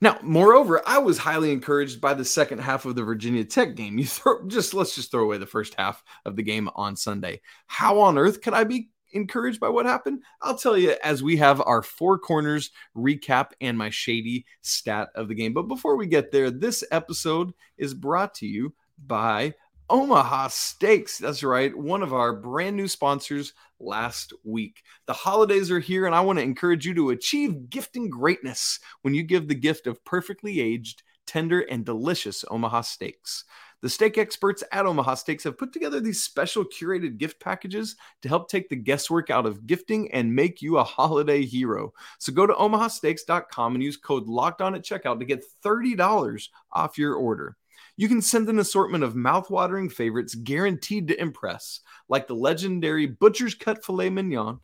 Now, 0.00 0.18
moreover, 0.22 0.80
I 0.86 0.98
was 0.98 1.18
highly 1.18 1.52
encouraged 1.52 2.00
by 2.00 2.14
the 2.14 2.24
second 2.24 2.60
half 2.60 2.84
of 2.84 2.94
the 2.94 3.02
Virginia 3.02 3.44
Tech 3.44 3.74
game. 3.74 3.98
You 3.98 4.06
throw 4.06 4.46
just 4.46 4.74
let's 4.74 4.94
just 4.94 5.10
throw 5.10 5.24
away 5.24 5.38
the 5.38 5.46
first 5.46 5.74
half 5.76 6.02
of 6.24 6.36
the 6.36 6.42
game 6.42 6.68
on 6.74 6.96
Sunday. 6.96 7.40
How 7.66 8.00
on 8.00 8.18
earth 8.18 8.40
could 8.40 8.54
I 8.54 8.64
be 8.64 8.90
encouraged 9.12 9.60
by 9.60 9.68
what 9.68 9.86
happened? 9.86 10.22
I'll 10.42 10.58
tell 10.58 10.76
you 10.76 10.96
as 11.02 11.22
we 11.22 11.36
have 11.36 11.60
our 11.60 11.82
four 11.82 12.18
corners 12.18 12.70
recap 12.96 13.50
and 13.60 13.76
my 13.76 13.90
shady 13.90 14.46
stat 14.62 15.08
of 15.14 15.28
the 15.28 15.34
game. 15.34 15.54
But 15.54 15.68
before 15.68 15.96
we 15.96 16.06
get 16.06 16.32
there, 16.32 16.50
this 16.50 16.84
episode 16.90 17.52
is 17.76 17.94
brought 17.94 18.34
to 18.36 18.46
you 18.46 18.74
by 19.06 19.54
Omaha 19.90 20.48
Steaks. 20.48 21.18
That's 21.18 21.42
right, 21.42 21.76
one 21.76 22.02
of 22.02 22.12
our 22.12 22.34
brand 22.34 22.76
new 22.76 22.88
sponsors 22.88 23.54
last 23.80 24.32
week. 24.44 24.82
The 25.06 25.14
holidays 25.14 25.70
are 25.70 25.80
here, 25.80 26.04
and 26.04 26.14
I 26.14 26.20
want 26.20 26.38
to 26.38 26.44
encourage 26.44 26.84
you 26.84 26.94
to 26.94 27.10
achieve 27.10 27.70
gifting 27.70 28.10
greatness 28.10 28.80
when 29.02 29.14
you 29.14 29.22
give 29.22 29.48
the 29.48 29.54
gift 29.54 29.86
of 29.86 30.04
perfectly 30.04 30.60
aged, 30.60 31.02
tender, 31.26 31.60
and 31.60 31.86
delicious 31.86 32.44
Omaha 32.50 32.82
Steaks. 32.82 33.44
The 33.80 33.88
steak 33.88 34.18
experts 34.18 34.64
at 34.72 34.86
Omaha 34.86 35.14
Steaks 35.14 35.44
have 35.44 35.56
put 35.56 35.72
together 35.72 36.00
these 36.00 36.22
special 36.22 36.64
curated 36.64 37.16
gift 37.16 37.38
packages 37.38 37.94
to 38.22 38.28
help 38.28 38.48
take 38.48 38.68
the 38.68 38.76
guesswork 38.76 39.30
out 39.30 39.46
of 39.46 39.66
gifting 39.66 40.10
and 40.12 40.34
make 40.34 40.60
you 40.60 40.78
a 40.78 40.84
holiday 40.84 41.44
hero. 41.44 41.92
So 42.18 42.32
go 42.32 42.44
to 42.44 42.54
omahasteaks.com 42.54 43.74
and 43.74 43.82
use 43.82 43.96
code 43.96 44.26
locked 44.26 44.62
on 44.62 44.74
at 44.74 44.82
checkout 44.82 45.20
to 45.20 45.24
get 45.24 45.44
$30 45.64 46.48
off 46.72 46.98
your 46.98 47.14
order. 47.14 47.56
You 47.96 48.08
can 48.08 48.20
send 48.20 48.48
an 48.48 48.58
assortment 48.58 49.04
of 49.04 49.14
mouth-watering 49.14 49.90
favorites 49.90 50.34
guaranteed 50.34 51.08
to 51.08 51.20
impress, 51.20 51.80
like 52.08 52.26
the 52.26 52.34
legendary 52.34 53.06
Butcher's 53.06 53.54
Cut 53.54 53.84
Filet 53.84 54.10
Mignon, 54.10 54.58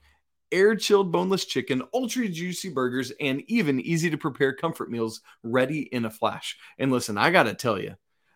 air 0.50 0.76
chilled 0.76 1.12
boneless 1.12 1.44
chicken, 1.44 1.82
ultra 1.92 2.28
juicy 2.28 2.68
burgers, 2.68 3.12
and 3.20 3.42
even 3.48 3.80
easy 3.80 4.10
to 4.10 4.18
prepare 4.18 4.54
comfort 4.54 4.90
meals 4.90 5.20
ready 5.42 5.80
in 5.80 6.04
a 6.04 6.10
flash. 6.10 6.56
And 6.78 6.92
listen, 6.92 7.18
I 7.18 7.30
got 7.30 7.44
to 7.44 7.54
tell 7.54 7.80
you, 7.80 7.94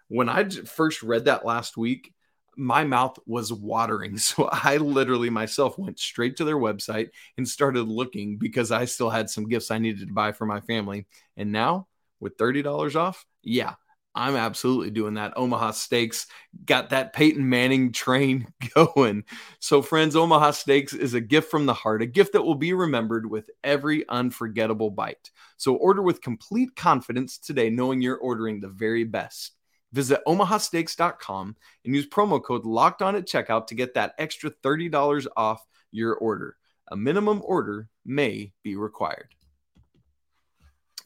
when 0.08 0.28
I 0.28 0.48
first 0.48 1.02
read 1.02 1.26
that 1.26 1.44
last 1.44 1.76
week, 1.76 2.12
my 2.56 2.84
mouth 2.84 3.18
was 3.26 3.52
watering. 3.52 4.18
So 4.28 4.48
I 4.50 4.78
literally 4.78 5.30
myself 5.30 5.78
went 5.78 5.98
straight 5.98 6.36
to 6.38 6.44
their 6.44 6.56
website 6.56 7.10
and 7.36 7.48
started 7.48 7.84
looking 7.84 8.36
because 8.36 8.72
I 8.72 8.84
still 8.86 9.10
had 9.10 9.30
some 9.30 9.48
gifts 9.48 9.70
I 9.70 9.78
needed 9.78 10.08
to 10.08 10.12
buy 10.12 10.32
for 10.32 10.44
my 10.44 10.60
family. 10.60 11.06
And 11.36 11.52
now 11.52 11.86
with 12.20 12.36
$30 12.36 12.96
off, 12.96 13.24
yeah, 13.42 13.74
I'm 14.14 14.34
absolutely 14.34 14.90
doing 14.90 15.14
that. 15.14 15.34
Omaha 15.36 15.70
Steaks 15.70 16.26
got 16.64 16.90
that 16.90 17.12
Peyton 17.12 17.48
Manning 17.48 17.92
train 17.92 18.48
going. 18.74 19.22
So, 19.60 19.80
friends, 19.80 20.16
Omaha 20.16 20.50
Steaks 20.50 20.92
is 20.92 21.14
a 21.14 21.20
gift 21.20 21.50
from 21.50 21.66
the 21.66 21.74
heart, 21.74 22.02
a 22.02 22.06
gift 22.06 22.32
that 22.32 22.42
will 22.42 22.56
be 22.56 22.72
remembered 22.72 23.30
with 23.30 23.48
every 23.62 24.08
unforgettable 24.08 24.90
bite. 24.90 25.30
So, 25.56 25.76
order 25.76 26.02
with 26.02 26.20
complete 26.20 26.74
confidence 26.74 27.38
today, 27.38 27.70
knowing 27.70 28.02
you're 28.02 28.18
ordering 28.18 28.60
the 28.60 28.68
very 28.68 29.04
best. 29.04 29.57
Visit 29.92 30.20
omahasteaks.com 30.26 31.56
and 31.84 31.94
use 31.94 32.08
promo 32.08 32.42
code 32.42 32.64
locked 32.64 33.02
on 33.02 33.16
at 33.16 33.26
checkout 33.26 33.68
to 33.68 33.74
get 33.74 33.94
that 33.94 34.14
extra 34.18 34.50
$30 34.50 35.26
off 35.36 35.64
your 35.90 36.14
order. 36.16 36.56
A 36.88 36.96
minimum 36.96 37.40
order 37.44 37.88
may 38.04 38.52
be 38.62 38.76
required. 38.76 39.34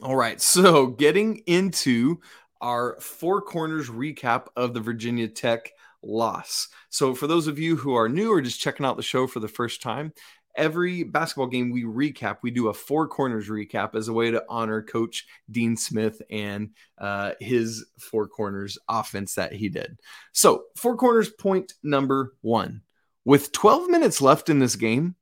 All 0.01 0.15
right, 0.15 0.41
so 0.41 0.87
getting 0.87 1.37
into 1.45 2.19
our 2.61 2.97
four 2.99 3.41
corners 3.41 3.89
recap 3.89 4.47
of 4.55 4.73
the 4.73 4.79
Virginia 4.79 5.27
Tech 5.27 5.71
loss. 6.01 6.67
So, 6.89 7.13
for 7.13 7.27
those 7.27 7.47
of 7.47 7.59
you 7.59 7.75
who 7.75 7.95
are 7.95 8.09
new 8.09 8.31
or 8.31 8.41
just 8.41 8.59
checking 8.59 8.85
out 8.85 8.97
the 8.97 9.03
show 9.03 9.27
for 9.27 9.39
the 9.39 9.47
first 9.47 9.81
time, 9.81 10.13
every 10.55 11.03
basketball 11.03 11.47
game 11.47 11.71
we 11.71 11.83
recap, 11.83 12.37
we 12.41 12.51
do 12.51 12.67
a 12.67 12.73
four 12.73 13.07
corners 13.07 13.49
recap 13.49 13.95
as 13.95 14.07
a 14.07 14.13
way 14.13 14.31
to 14.31 14.43
honor 14.49 14.81
Coach 14.81 15.25
Dean 15.49 15.75
Smith 15.77 16.21
and 16.29 16.71
uh, 16.97 17.31
his 17.39 17.85
four 17.99 18.27
corners 18.27 18.77
offense 18.87 19.35
that 19.35 19.53
he 19.53 19.69
did. 19.69 19.99
So, 20.31 20.65
four 20.75 20.97
corners 20.97 21.29
point 21.29 21.73
number 21.83 22.33
one. 22.41 22.81
With 23.25 23.51
12 23.53 23.89
minutes 23.89 24.21
left 24.21 24.49
in 24.49 24.59
this 24.59 24.75
game, 24.75 25.15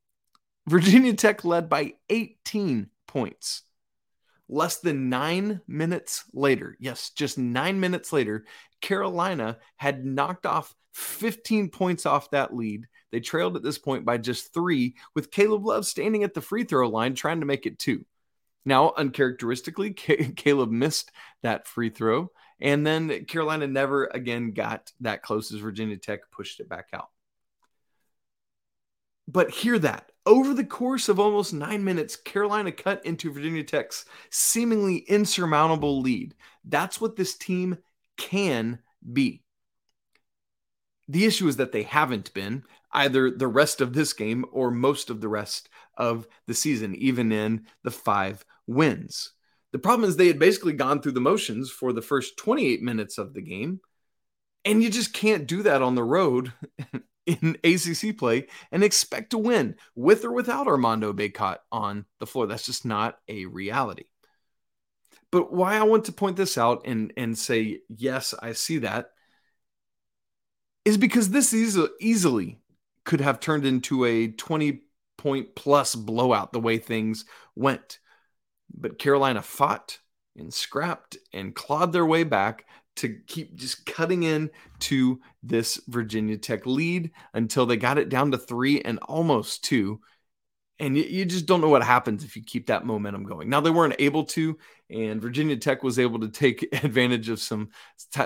Virginia 0.67 1.13
Tech 1.13 1.43
led 1.45 1.69
by 1.69 1.93
18 2.09 2.89
points. 3.07 3.63
Less 4.49 4.79
than 4.79 5.09
nine 5.09 5.61
minutes 5.67 6.25
later, 6.33 6.75
yes, 6.79 7.11
just 7.11 7.37
nine 7.37 7.79
minutes 7.79 8.11
later, 8.11 8.45
Carolina 8.81 9.59
had 9.77 10.05
knocked 10.05 10.45
off 10.45 10.75
15 10.93 11.69
points 11.69 12.05
off 12.05 12.31
that 12.31 12.53
lead. 12.53 12.87
They 13.11 13.19
trailed 13.19 13.55
at 13.55 13.63
this 13.63 13.77
point 13.77 14.05
by 14.05 14.17
just 14.17 14.53
three, 14.53 14.95
with 15.15 15.31
Caleb 15.31 15.65
Love 15.65 15.85
standing 15.85 16.23
at 16.23 16.33
the 16.33 16.41
free 16.41 16.63
throw 16.63 16.89
line 16.89 17.15
trying 17.15 17.39
to 17.41 17.45
make 17.45 17.65
it 17.65 17.79
two. 17.79 18.05
Now, 18.65 18.93
uncharacteristically, 18.95 19.93
Caleb 20.35 20.71
missed 20.71 21.11
that 21.41 21.67
free 21.67 21.89
throw, 21.89 22.31
and 22.59 22.85
then 22.85 23.25
Carolina 23.25 23.67
never 23.67 24.05
again 24.05 24.51
got 24.51 24.91
that 25.01 25.23
close 25.23 25.51
as 25.51 25.59
Virginia 25.59 25.97
Tech 25.97 26.31
pushed 26.31 26.59
it 26.59 26.69
back 26.69 26.89
out. 26.93 27.09
But 29.27 29.49
hear 29.49 29.79
that 29.79 30.11
over 30.25 30.53
the 30.53 30.63
course 30.63 31.09
of 31.09 31.19
almost 31.19 31.53
nine 31.53 31.83
minutes, 31.83 32.15
Carolina 32.15 32.71
cut 32.71 33.05
into 33.05 33.33
Virginia 33.33 33.63
Tech's 33.63 34.05
seemingly 34.29 34.97
insurmountable 34.97 36.01
lead. 36.01 36.35
That's 36.63 37.01
what 37.01 37.15
this 37.15 37.35
team 37.35 37.77
can 38.17 38.79
be. 39.11 39.43
The 41.11 41.25
issue 41.25 41.49
is 41.49 41.57
that 41.57 41.73
they 41.73 41.83
haven't 41.83 42.33
been 42.33 42.63
either 42.93 43.29
the 43.29 43.47
rest 43.47 43.81
of 43.81 43.91
this 43.91 44.13
game 44.13 44.45
or 44.53 44.71
most 44.71 45.09
of 45.09 45.19
the 45.19 45.27
rest 45.27 45.67
of 45.97 46.25
the 46.47 46.53
season, 46.53 46.95
even 46.95 47.33
in 47.33 47.65
the 47.83 47.91
five 47.91 48.45
wins. 48.65 49.33
The 49.73 49.79
problem 49.79 50.07
is 50.07 50.15
they 50.15 50.27
had 50.27 50.39
basically 50.39 50.71
gone 50.71 51.01
through 51.01 51.11
the 51.11 51.19
motions 51.19 51.69
for 51.69 51.91
the 51.91 52.01
first 52.01 52.37
28 52.37 52.81
minutes 52.81 53.17
of 53.17 53.33
the 53.33 53.41
game, 53.41 53.81
and 54.63 54.81
you 54.81 54.89
just 54.89 55.11
can't 55.11 55.47
do 55.47 55.63
that 55.63 55.81
on 55.81 55.95
the 55.95 56.03
road 56.03 56.53
in 57.25 57.57
ACC 57.61 58.17
play 58.17 58.47
and 58.71 58.81
expect 58.81 59.31
to 59.31 59.37
win 59.37 59.75
with 59.95 60.23
or 60.23 60.31
without 60.31 60.67
Armando 60.67 61.11
Bacot 61.11 61.57
on 61.73 62.05
the 62.21 62.25
floor. 62.25 62.47
That's 62.47 62.65
just 62.65 62.85
not 62.85 63.19
a 63.27 63.47
reality. 63.47 64.05
But 65.29 65.51
why 65.51 65.75
I 65.75 65.83
want 65.83 66.05
to 66.05 66.13
point 66.13 66.37
this 66.37 66.57
out 66.57 66.83
and, 66.85 67.11
and 67.17 67.37
say, 67.37 67.81
yes, 67.89 68.33
I 68.41 68.53
see 68.53 68.77
that, 68.79 69.10
is 70.85 70.97
because 70.97 71.29
this 71.29 71.53
easily, 71.53 71.89
easily 71.99 72.59
could 73.05 73.21
have 73.21 73.39
turned 73.39 73.65
into 73.65 74.05
a 74.05 74.27
20 74.27 74.81
point 75.17 75.55
plus 75.55 75.95
blowout 75.95 76.51
the 76.51 76.59
way 76.59 76.77
things 76.77 77.25
went. 77.55 77.99
But 78.73 78.99
Carolina 78.99 79.41
fought 79.41 79.99
and 80.37 80.53
scrapped 80.53 81.17
and 81.33 81.53
clawed 81.53 81.93
their 81.93 82.05
way 82.05 82.23
back 82.23 82.65
to 82.97 83.19
keep 83.27 83.55
just 83.55 83.85
cutting 83.85 84.23
in 84.23 84.49
to 84.79 85.21
this 85.43 85.79
Virginia 85.87 86.37
Tech 86.37 86.65
lead 86.65 87.11
until 87.33 87.65
they 87.65 87.77
got 87.77 87.97
it 87.97 88.09
down 88.09 88.31
to 88.31 88.37
three 88.37 88.81
and 88.81 88.99
almost 88.99 89.63
two. 89.63 90.01
And 90.79 90.97
you, 90.97 91.03
you, 91.03 91.25
just 91.25 91.45
don't 91.45 91.61
know 91.61 91.69
what 91.69 91.83
happens 91.83 92.23
if 92.23 92.35
you 92.35 92.43
keep 92.43 92.67
that 92.67 92.85
momentum 92.85 93.23
going. 93.23 93.49
Now 93.49 93.61
they 93.61 93.69
weren't 93.69 93.95
able 93.99 94.23
to, 94.25 94.57
and 94.89 95.21
Virginia 95.21 95.55
Tech 95.55 95.83
was 95.83 95.99
able 95.99 96.19
to 96.21 96.29
take 96.29 96.67
advantage 96.83 97.29
of 97.29 97.39
some 97.39 97.69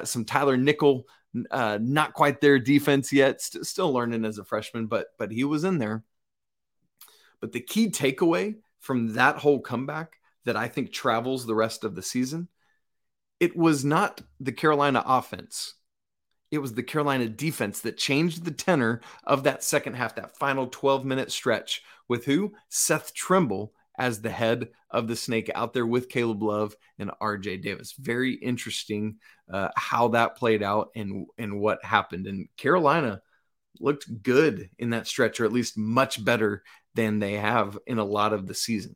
some 0.04 0.24
Tyler 0.24 0.56
Nickel, 0.56 1.06
uh, 1.52 1.80
not 1.82 2.14
quite 2.14 2.42
their 2.42 2.60
defense 2.60 3.12
yet, 3.14 3.42
st- 3.42 3.66
still 3.66 3.92
learning 3.94 4.26
as 4.26 4.38
a 4.38 4.44
freshman, 4.46 4.88
but 4.88 5.08
but 5.18 5.32
he 5.32 5.44
was 5.44 5.64
in 5.64 5.78
there. 5.80 6.04
But 7.40 7.52
the 7.52 7.62
key 7.62 7.90
takeaway 7.90 8.56
from 8.80 9.14
that 9.14 9.38
whole 9.38 9.60
comeback 9.62 10.18
that 10.46 10.56
I 10.56 10.68
think 10.68 10.92
travels 10.92 11.46
the 11.46 11.56
rest 11.56 11.84
of 11.84 11.96
the 11.96 12.02
season 12.04 12.50
it 13.40 13.56
was 13.56 13.86
not 13.86 14.22
the 14.40 14.52
Carolina 14.52 15.04
offense. 15.06 15.76
it 16.52 16.60
was 16.60 16.74
the 16.76 16.84
Carolina 16.84 17.30
defense 17.30 17.82
that 17.82 17.98
changed 17.98 18.46
the 18.46 18.52
tenor 18.52 19.02
of 19.26 19.44
that 19.44 19.64
second 19.64 19.96
half, 19.96 20.16
that 20.16 20.38
final 20.38 20.68
12 20.68 21.06
minute 21.06 21.32
stretch 21.32 21.84
with 22.08 22.26
who? 22.26 22.54
Seth 22.70 23.14
Trimble 23.14 23.75
as 23.98 24.22
the 24.22 24.30
head 24.30 24.70
of 24.90 25.08
the 25.08 25.16
snake 25.16 25.50
out 25.56 25.74
there 25.74 25.86
with 25.86 26.10
Caleb 26.10 26.44
Love 26.44 26.76
and 27.00 27.12
RJ 27.22 27.62
Davis. 27.62 27.94
Very 27.94 28.34
interesting 28.34 29.18
uh, 29.52 29.70
how 29.76 30.10
that 30.10 30.38
played 30.38 30.64
out 30.64 30.90
and, 30.96 31.28
and 31.38 31.60
what 31.60 31.84
happened. 31.84 32.28
And 32.28 32.48
Carolina 32.58 33.22
looked 33.80 34.24
good 34.24 34.70
in 34.78 34.92
that 34.92 35.08
stretch, 35.08 35.40
or 35.40 35.46
at 35.46 35.54
least 35.54 35.78
much 35.78 36.24
better 36.24 36.64
than 36.94 37.20
they 37.20 37.34
have 37.34 37.78
in 37.86 37.98
a 37.98 38.06
lot 38.06 38.34
of 38.34 38.48
the 38.48 38.54
season. 38.54 38.96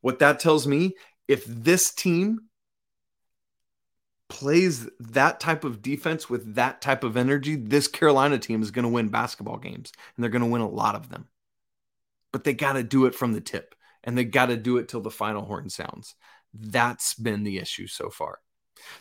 What 0.00 0.18
that 0.18 0.40
tells 0.40 0.66
me, 0.66 0.94
if 1.28 1.44
this 1.46 1.92
team 1.92 2.40
plays 4.28 4.88
that 4.98 5.38
type 5.38 5.64
of 5.64 5.80
defense 5.80 6.28
with 6.28 6.56
that 6.56 6.80
type 6.80 7.04
of 7.04 7.16
energy, 7.16 7.56
this 7.56 7.88
Carolina 7.88 8.38
team 8.38 8.62
is 8.62 8.70
going 8.70 8.82
to 8.82 8.88
win 8.88 9.08
basketball 9.08 9.58
games 9.58 9.92
and 10.16 10.22
they're 10.22 10.30
going 10.30 10.42
to 10.42 10.48
win 10.50 10.60
a 10.60 10.68
lot 10.68 10.94
of 10.94 11.08
them. 11.08 11.28
But 12.34 12.42
they 12.42 12.52
got 12.52 12.72
to 12.72 12.82
do 12.82 13.06
it 13.06 13.14
from 13.14 13.32
the 13.32 13.40
tip 13.40 13.76
and 14.02 14.18
they 14.18 14.24
got 14.24 14.46
to 14.46 14.56
do 14.56 14.78
it 14.78 14.88
till 14.88 15.00
the 15.00 15.08
final 15.08 15.44
horn 15.44 15.70
sounds. 15.70 16.16
That's 16.52 17.14
been 17.14 17.44
the 17.44 17.58
issue 17.58 17.86
so 17.86 18.10
far. 18.10 18.40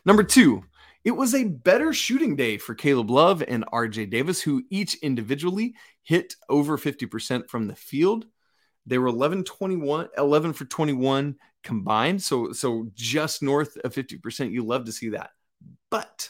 Number 0.05 0.21
two, 0.21 0.65
it 1.03 1.15
was 1.15 1.33
a 1.33 1.45
better 1.45 1.93
shooting 1.93 2.35
day 2.35 2.59
for 2.59 2.75
Caleb 2.75 3.09
Love 3.09 3.41
and 3.47 3.65
RJ 3.73 4.11
Davis, 4.11 4.39
who 4.39 4.61
each 4.69 4.93
individually 4.97 5.73
hit 6.03 6.35
over 6.47 6.77
50% 6.77 7.49
from 7.49 7.65
the 7.65 7.75
field. 7.75 8.27
They 8.85 8.99
were 8.99 9.07
11 9.07 9.45
21, 9.45 10.09
11 10.15 10.53
for 10.53 10.65
21 10.65 11.35
combined. 11.63 12.21
So, 12.21 12.51
so 12.51 12.85
just 12.93 13.41
north 13.41 13.77
of 13.77 13.95
50%. 13.95 14.51
You 14.51 14.63
love 14.63 14.85
to 14.85 14.91
see 14.91 15.09
that. 15.09 15.31
But 15.89 16.29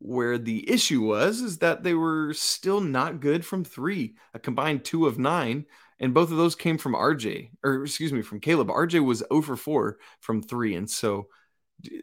where 0.00 0.38
the 0.38 0.68
issue 0.70 1.02
was 1.02 1.40
is 1.40 1.58
that 1.58 1.82
they 1.82 1.94
were 1.94 2.34
still 2.34 2.80
not 2.80 3.20
good 3.20 3.44
from 3.44 3.64
three, 3.64 4.14
a 4.34 4.38
combined 4.38 4.84
two 4.84 5.06
of 5.06 5.18
nine. 5.18 5.66
And 6.00 6.14
both 6.14 6.30
of 6.30 6.38
those 6.38 6.54
came 6.54 6.78
from 6.78 6.94
RJ, 6.94 7.50
or 7.62 7.84
excuse 7.84 8.12
me, 8.12 8.22
from 8.22 8.40
Caleb. 8.40 8.68
RJ 8.68 9.04
was 9.04 9.22
over 9.30 9.54
4 9.54 9.98
from 10.20 10.42
three. 10.42 10.74
And 10.74 10.88
so 10.88 11.28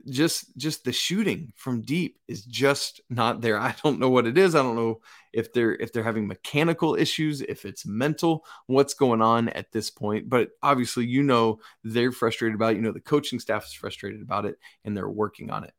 just 0.10 0.56
just 0.58 0.84
the 0.84 0.92
shooting 0.92 1.51
from 1.56 1.82
deep 1.82 2.20
is 2.27 2.44
just 2.46 3.01
not 3.10 3.42
there. 3.42 3.60
I 3.60 3.75
don't 3.84 4.00
know 4.00 4.10
what 4.10 4.27
it 4.27 4.38
is. 4.38 4.56
I 4.56 4.63
don't 4.63 4.75
know 4.75 5.01
if 5.34 5.54
they're 5.54 5.75
if 5.75 5.92
they're 5.94 6.04
having 6.04 6.27
mechanical 6.27 6.96
issues, 6.96 7.42
if 7.42 7.66
it's 7.66 7.86
mental, 7.86 8.46
what's 8.68 8.94
going 8.94 9.22
on 9.22 9.50
at 9.50 9.72
this 9.72 9.89
point. 9.89 10.30
But 10.30 10.50
obviously, 10.63 11.06
you 11.06 11.24
know 11.24 11.60
they're 11.84 12.12
frustrated 12.12 12.56
about 12.56 12.74
it. 12.74 12.77
You 12.77 12.82
know 12.84 12.92
the 12.92 13.00
coaching 13.00 13.39
staff 13.39 13.66
is 13.66 13.74
frustrated 13.74 14.22
about 14.22 14.46
it, 14.46 14.58
and 14.84 14.96
they're 14.96 15.10
working 15.10 15.50
on 15.50 15.63
it. 15.63 15.74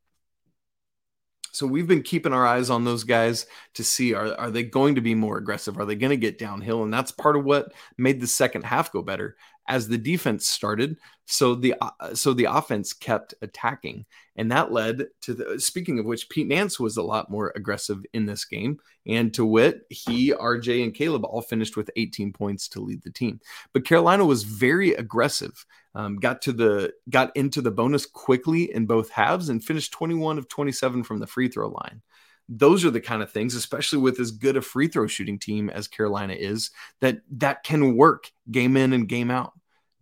So 1.53 1.67
we've 1.67 1.87
been 1.87 2.03
keeping 2.03 2.33
our 2.33 2.47
eyes 2.47 2.71
on 2.71 2.85
those 2.85 3.05
guys 3.05 3.47
to 3.75 3.85
see 3.85 4.15
are, 4.15 4.35
are 4.39 4.51
they 4.51 4.63
going 4.63 4.95
to 4.95 5.01
be 5.01 5.15
more 5.15 5.39
aggressive? 5.39 5.79
Are 5.79 5.85
they 5.85 5.97
going 5.97 6.11
to 6.11 6.17
get 6.17 6.39
downhill? 6.39 6.83
And 6.83 6.93
that's 6.93 7.11
part 7.11 7.37
of 7.37 7.45
what 7.45 7.73
made 7.97 8.21
the 8.21 8.27
second 8.27 8.65
half 8.65 8.93
go 8.93 9.03
better 9.03 9.37
as 9.69 9.87
the 9.87 9.99
defense 9.99 10.47
started. 10.47 10.97
So 11.27 11.55
the 11.55 11.75
uh, 11.81 12.15
so 12.15 12.33
the 12.33 12.47
offense 12.47 12.95
kept 12.95 13.35
attacking, 13.43 14.07
and 14.35 14.51
that 14.51 14.73
led 14.73 15.09
to 15.23 15.35
the. 15.35 15.61
Speaking 15.61 15.99
of 15.99 16.07
which, 16.07 16.31
Pete 16.31 16.49
Nance 16.49 16.81
was 16.81 16.97
a 16.97 17.03
lot 17.03 17.31
more 17.31 17.53
aggressive 17.55 18.03
in 18.15 18.25
this 18.25 18.47
game, 18.47 18.79
and 19.07 19.33
to 19.35 19.45
wit, 19.45 19.83
he, 19.91 20.33
RJ, 20.33 20.83
and 20.83 20.95
Caleb 20.95 21.25
all 21.25 21.43
finished 21.43 21.77
with 21.77 21.91
18 21.97 22.33
points 22.33 22.67
to 22.69 22.81
lead 22.81 23.03
the 23.03 23.11
team. 23.11 23.41
But 23.75 23.85
Carolina 23.85 24.25
was 24.25 24.43
very 24.43 24.95
aggressive. 24.95 25.67
Um, 25.99 26.15
got 26.21 26.43
to 26.43 26.53
the 26.53 26.93
got 27.11 27.37
into 27.37 27.61
the 27.61 27.73
bonus 27.73 28.07
quickly 28.07 28.73
in 28.73 28.87
both 28.87 29.11
halves 29.11 29.49
and 29.49 29.63
finished 29.63 29.91
21 29.91 30.39
of 30.39 30.49
27 30.49 31.03
from 31.03 31.19
the 31.19 31.27
free 31.27 31.49
throw 31.49 31.69
line. 31.71 32.03
Those 32.49 32.85
are 32.85 32.93
the 32.93 33.01
kind 33.01 33.21
of 33.21 33.33
things 33.33 33.57
especially 33.57 33.99
with 33.99 34.21
as 34.21 34.31
good 34.31 34.57
a 34.57 34.63
free 34.63 34.87
throw 34.87 35.09
shooting 35.09 35.41
team 35.41 35.69
as 35.69 35.89
carolina 35.89 36.35
is 36.35 36.71
that 37.01 37.19
that 37.33 37.65
can 37.65 37.97
work 37.97 38.31
game 38.49 38.77
in 38.77 38.93
and 38.93 39.09
game 39.09 39.29
out. 39.29 39.55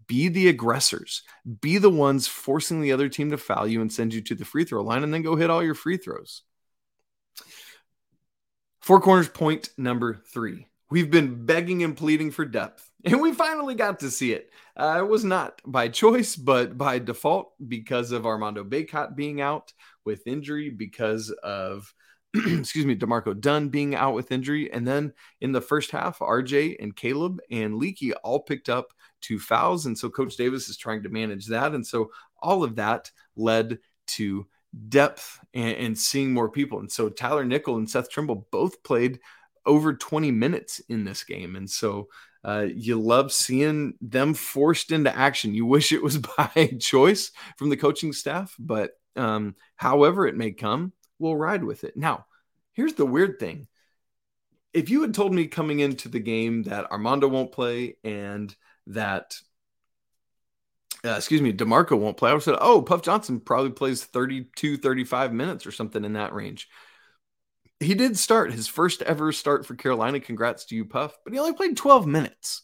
Be 0.07 0.29
the 0.29 0.49
aggressors. 0.49 1.23
Be 1.63 1.79
the 1.79 1.89
ones 1.89 2.29
forcing 2.29 2.83
the 2.83 2.93
other 2.93 3.09
team 3.09 3.31
to 3.31 3.39
foul 3.39 3.67
you 3.67 3.81
and 3.81 3.91
send 3.91 4.13
you 4.13 4.21
to 4.21 4.35
the 4.35 4.45
free 4.45 4.65
throw 4.65 4.83
line 4.83 5.03
and 5.03 5.15
then 5.15 5.23
go 5.23 5.35
hit 5.35 5.49
all 5.49 5.65
your 5.65 5.75
free 5.75 5.97
throws. 5.97 6.43
Four 8.83 9.01
corners 9.01 9.31
point 9.31 9.71
number 9.79 10.21
three. 10.31 10.67
We've 10.91 11.11
been 11.11 11.47
begging 11.47 11.83
and 11.83 11.97
pleading 11.97 12.33
for 12.33 12.45
depth 12.45 12.87
and 13.07 13.21
we 13.21 13.33
finally 13.33 13.75
got 13.75 14.01
to 14.01 14.11
see 14.11 14.33
it 14.33 14.51
uh, 14.77 14.97
it 14.99 15.09
was 15.09 15.25
not 15.25 15.61
by 15.65 15.89
choice 15.89 16.37
but 16.37 16.77
by 16.77 16.99
default 16.99 17.53
because 17.69 18.13
of 18.13 18.27
armando 18.27 18.63
bacot 18.63 19.17
being 19.17 19.41
out 19.41 19.73
with 20.05 20.27
injury 20.27 20.71
because 20.71 21.31
of 21.43 21.93
excuse 22.47 22.85
me, 22.85 22.95
D'Marco 22.95 23.35
Dunn 23.35 23.69
being 23.69 23.95
out 23.95 24.15
with 24.15 24.33
injury. 24.33 24.71
And 24.73 24.87
then 24.87 25.13
in 25.41 25.53
the 25.53 25.61
first 25.61 25.91
half, 25.91 26.19
RJ 26.19 26.77
and 26.81 26.95
Caleb 26.95 27.41
and 27.51 27.77
Leaky 27.77 28.13
all 28.15 28.41
picked 28.41 28.69
up 28.69 28.93
two 29.21 29.39
fouls. 29.39 29.87
And 29.87 29.97
so 29.97 30.11
Coach 30.11 30.37
Davis 30.37 30.69
is 30.69 30.77
trying 30.77 31.03
to 31.05 31.09
manage 31.09 31.47
that. 31.47 31.75
And 31.75 31.87
so 31.87 32.11
all 32.43 32.63
of 32.63 32.77
that 32.77 33.11
led 33.37 33.79
to 34.09 34.47
depth 34.89 35.39
and, 35.55 35.77
and 35.77 35.99
seeing 35.99 36.33
more 36.33 36.51
people. 36.51 36.81
And 36.81 36.91
so 36.91 37.09
Tyler 37.09 37.45
Nickel 37.45 37.77
and 37.77 37.89
Seth 37.89 38.11
Trimble 38.11 38.47
both 38.51 38.83
played 38.83 39.21
over 39.65 39.95
20 39.95 40.31
minutes 40.31 40.81
in 40.89 41.05
this 41.05 41.25
game. 41.25 41.57
And 41.57 41.71
so 41.71 42.09
uh, 42.47 42.67
you 42.73 43.01
love 43.01 43.33
seeing 43.33 43.95
them 44.01 44.33
forced 44.33 44.93
into 44.93 45.15
action. 45.15 45.53
You 45.53 45.67
wish 45.67 45.91
it 45.91 46.03
was 46.03 46.19
by 46.39 46.77
choice 46.81 47.33
from 47.57 47.71
the 47.71 47.77
coaching 47.77 48.13
staff, 48.13 48.55
but 48.59 48.93
um, 49.17 49.57
however 49.75 50.27
it 50.27 50.37
may 50.37 50.53
come, 50.53 50.93
we'll 51.19 51.37
ride 51.37 51.65
with 51.65 51.83
it. 51.83 51.97
Now, 51.97 52.27
here's 52.73 52.95
the 52.95 53.05
weird 53.05 53.41
thing. 53.41 53.67
If 54.73 54.91
you 54.91 55.03
had 55.03 55.13
told 55.13 55.35
me 55.35 55.49
coming 55.49 55.81
into 55.81 56.09
the 56.09 56.21
game 56.21 56.63
that 56.65 56.93
Armando 56.93 57.27
won't 57.27 57.51
play 57.51 57.97
and 58.05 58.55
that 58.89 59.35
uh, 61.05 61.15
excuse 61.17 61.43
me, 61.43 61.53
D'Marco 61.53 61.97
won't 61.97 62.17
play. 62.17 62.31
I 62.31 62.33
would 62.33 62.39
have 62.39 62.45
said, 62.45 62.59
oh, 62.61 62.83
Puff 62.83 63.03
Johnson 63.03 63.41
probably 63.41 63.71
plays 63.71 64.05
32, 64.05 64.79
35 64.79 65.33
minutes 65.33 65.67
or 65.67 65.71
something 65.71 66.05
in 66.05 66.15
that 66.15 66.33
range. 66.33 66.69
He 67.81 67.95
did 67.95 68.19
start 68.19 68.53
his 68.53 68.69
first 68.69 69.03
ever 69.03 69.33
start 69.33 69.67
for 69.67 69.75
Carolina. 69.75 70.21
Congrats 70.21 70.65
to 70.67 70.77
you, 70.77 70.85
Puff, 70.85 71.17
but 71.25 71.33
he 71.33 71.39
only 71.39 71.53
played 71.53 71.77
12 71.77 72.07
minutes. 72.07 72.63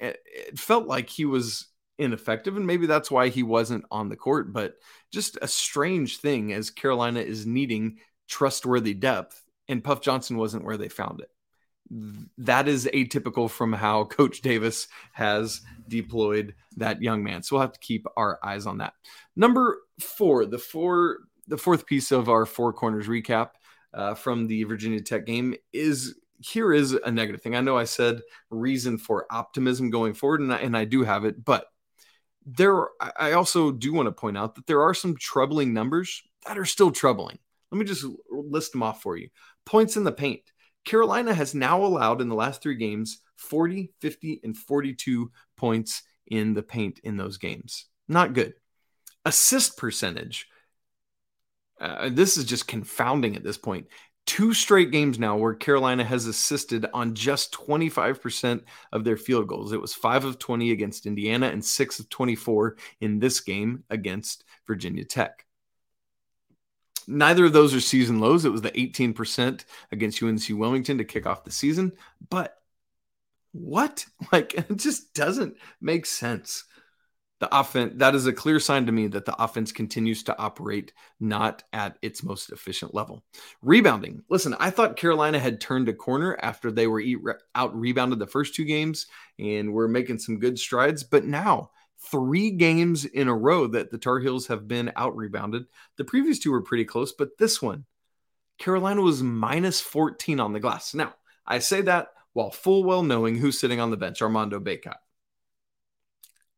It, 0.00 0.18
it 0.26 0.58
felt 0.58 0.86
like 0.86 1.08
he 1.08 1.24
was 1.24 1.68
ineffective, 1.98 2.56
and 2.56 2.66
maybe 2.66 2.86
that's 2.86 3.10
why 3.10 3.28
he 3.28 3.42
wasn't 3.42 3.84
on 3.90 4.08
the 4.08 4.16
court. 4.16 4.52
But 4.52 4.74
just 5.12 5.38
a 5.40 5.46
strange 5.46 6.18
thing 6.18 6.52
as 6.52 6.70
Carolina 6.70 7.20
is 7.20 7.46
needing 7.46 7.98
trustworthy 8.28 8.94
depth, 8.94 9.42
and 9.68 9.84
Puff 9.84 10.00
Johnson 10.00 10.36
wasn't 10.36 10.64
where 10.64 10.76
they 10.76 10.88
found 10.88 11.20
it. 11.20 11.30
That 12.38 12.68
is 12.68 12.88
atypical 12.92 13.48
from 13.48 13.72
how 13.72 14.04
Coach 14.04 14.40
Davis 14.40 14.88
has 15.12 15.60
deployed 15.86 16.54
that 16.76 17.02
young 17.02 17.22
man. 17.22 17.42
So 17.42 17.56
we'll 17.56 17.62
have 17.62 17.72
to 17.72 17.80
keep 17.80 18.06
our 18.16 18.38
eyes 18.42 18.66
on 18.66 18.78
that. 18.78 18.94
Number 19.36 19.78
four, 20.00 20.46
the 20.46 20.58
four, 20.58 21.18
the 21.52 21.58
fourth 21.58 21.84
piece 21.84 22.12
of 22.12 22.30
our 22.30 22.46
four 22.46 22.72
corners 22.72 23.08
recap 23.08 23.50
uh, 23.92 24.14
from 24.14 24.46
the 24.46 24.64
Virginia 24.64 25.02
Tech 25.02 25.26
game 25.26 25.54
is 25.70 26.14
here 26.38 26.72
is 26.72 26.92
a 26.94 27.10
negative 27.10 27.42
thing. 27.42 27.54
I 27.54 27.60
know 27.60 27.76
I 27.76 27.84
said 27.84 28.22
reason 28.48 28.96
for 28.96 29.26
optimism 29.30 29.90
going 29.90 30.14
forward, 30.14 30.40
and 30.40 30.50
I, 30.50 30.56
and 30.60 30.74
I 30.74 30.86
do 30.86 31.04
have 31.04 31.26
it, 31.26 31.44
but 31.44 31.66
there 32.46 32.88
I 33.18 33.32
also 33.32 33.70
do 33.70 33.92
want 33.92 34.06
to 34.06 34.12
point 34.12 34.38
out 34.38 34.54
that 34.54 34.66
there 34.66 34.80
are 34.80 34.94
some 34.94 35.14
troubling 35.14 35.74
numbers 35.74 36.22
that 36.46 36.58
are 36.58 36.64
still 36.64 36.90
troubling. 36.90 37.38
Let 37.70 37.78
me 37.78 37.84
just 37.84 38.06
list 38.30 38.72
them 38.72 38.82
off 38.82 39.02
for 39.02 39.18
you. 39.18 39.28
Points 39.66 39.98
in 39.98 40.04
the 40.04 40.10
paint. 40.10 40.40
Carolina 40.86 41.34
has 41.34 41.54
now 41.54 41.84
allowed 41.84 42.22
in 42.22 42.30
the 42.30 42.34
last 42.34 42.62
three 42.62 42.76
games 42.76 43.18
40, 43.36 43.92
50, 44.00 44.40
and 44.42 44.56
42 44.56 45.30
points 45.58 46.02
in 46.26 46.54
the 46.54 46.62
paint 46.62 46.98
in 47.04 47.18
those 47.18 47.36
games. 47.36 47.84
Not 48.08 48.32
good. 48.32 48.54
Assist 49.26 49.76
percentage. 49.76 50.48
Uh, 51.82 52.08
this 52.12 52.36
is 52.36 52.44
just 52.44 52.68
confounding 52.68 53.36
at 53.36 53.42
this 53.44 53.58
point. 53.58 53.88
two 54.24 54.54
straight 54.54 54.92
games 54.92 55.18
now 55.18 55.36
where 55.36 55.54
Carolina 55.54 56.04
has 56.04 56.26
assisted 56.26 56.86
on 56.94 57.14
just 57.14 57.52
25% 57.52 58.62
of 58.92 59.04
their 59.04 59.16
field 59.16 59.48
goals. 59.48 59.72
It 59.72 59.80
was 59.80 59.94
5 59.94 60.24
of 60.24 60.38
20 60.38 60.70
against 60.70 61.06
Indiana 61.06 61.48
and 61.48 61.64
6 61.64 61.98
of 62.00 62.08
24 62.08 62.76
in 63.00 63.18
this 63.18 63.40
game 63.40 63.84
against 63.90 64.44
Virginia 64.66 65.04
Tech. 65.04 65.44
Neither 67.08 67.46
of 67.46 67.52
those 67.52 67.74
are 67.74 67.80
season 67.80 68.20
lows. 68.20 68.44
It 68.44 68.52
was 68.52 68.62
the 68.62 68.70
18% 68.70 69.64
against 69.90 70.22
UNC 70.22 70.42
Wilmington 70.50 70.98
to 70.98 71.04
kick 71.04 71.26
off 71.26 71.44
the 71.44 71.50
season, 71.50 71.92
but 72.30 72.56
what? 73.52 74.06
Like 74.32 74.54
it 74.54 74.76
just 74.76 75.14
doesn't 75.14 75.56
make 75.80 76.06
sense 76.06 76.64
the 77.42 77.58
offense 77.58 77.94
that 77.96 78.14
is 78.14 78.28
a 78.28 78.32
clear 78.32 78.60
sign 78.60 78.86
to 78.86 78.92
me 78.92 79.08
that 79.08 79.24
the 79.24 79.34
offense 79.42 79.72
continues 79.72 80.22
to 80.22 80.38
operate 80.38 80.92
not 81.18 81.64
at 81.72 81.98
its 82.00 82.22
most 82.22 82.52
efficient 82.52 82.94
level. 82.94 83.24
Rebounding. 83.62 84.22
Listen, 84.30 84.54
I 84.60 84.70
thought 84.70 84.96
Carolina 84.96 85.40
had 85.40 85.60
turned 85.60 85.88
a 85.88 85.92
corner 85.92 86.38
after 86.40 86.70
they 86.70 86.86
were 86.86 87.02
out 87.56 87.74
rebounded 87.74 88.20
the 88.20 88.28
first 88.28 88.54
two 88.54 88.64
games 88.64 89.08
and 89.40 89.72
were 89.72 89.88
making 89.88 90.20
some 90.20 90.38
good 90.38 90.56
strides, 90.56 91.02
but 91.02 91.24
now 91.24 91.72
three 91.98 92.52
games 92.52 93.06
in 93.06 93.26
a 93.26 93.34
row 93.34 93.66
that 93.66 93.90
the 93.90 93.98
Tar 93.98 94.20
Heels 94.20 94.46
have 94.46 94.68
been 94.68 94.92
out 94.94 95.16
rebounded. 95.16 95.64
The 95.96 96.04
previous 96.04 96.38
two 96.38 96.52
were 96.52 96.62
pretty 96.62 96.84
close, 96.84 97.10
but 97.10 97.38
this 97.38 97.60
one, 97.60 97.86
Carolina 98.58 99.02
was 99.02 99.20
minus 99.20 99.80
14 99.80 100.38
on 100.38 100.52
the 100.52 100.60
glass. 100.60 100.94
Now, 100.94 101.14
I 101.44 101.58
say 101.58 101.80
that 101.80 102.10
while 102.34 102.52
full 102.52 102.84
well 102.84 103.02
knowing 103.02 103.34
who's 103.34 103.58
sitting 103.58 103.80
on 103.80 103.90
the 103.90 103.96
bench, 103.96 104.22
Armando 104.22 104.60
Bacot. 104.60 104.94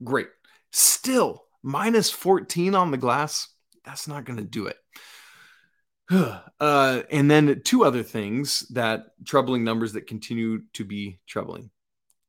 Great. 0.03 0.29
Still, 0.77 1.45
minus 1.63 2.11
14 2.11 2.75
on 2.75 2.91
the 2.91 2.97
glass, 2.97 3.47
that's 3.85 4.09
not 4.09 4.25
going 4.25 4.39
to 4.39 4.45
do 4.45 4.67
it. 4.67 4.77
uh, 6.61 7.03
and 7.13 7.31
then 7.31 7.63
two 7.65 7.85
other 7.85 8.03
things 8.03 8.67
that 8.71 9.05
troubling 9.25 9.63
numbers 9.63 9.93
that 9.93 10.09
continue 10.09 10.63
to 10.73 10.85
be 10.85 11.21
troubling. 11.29 11.71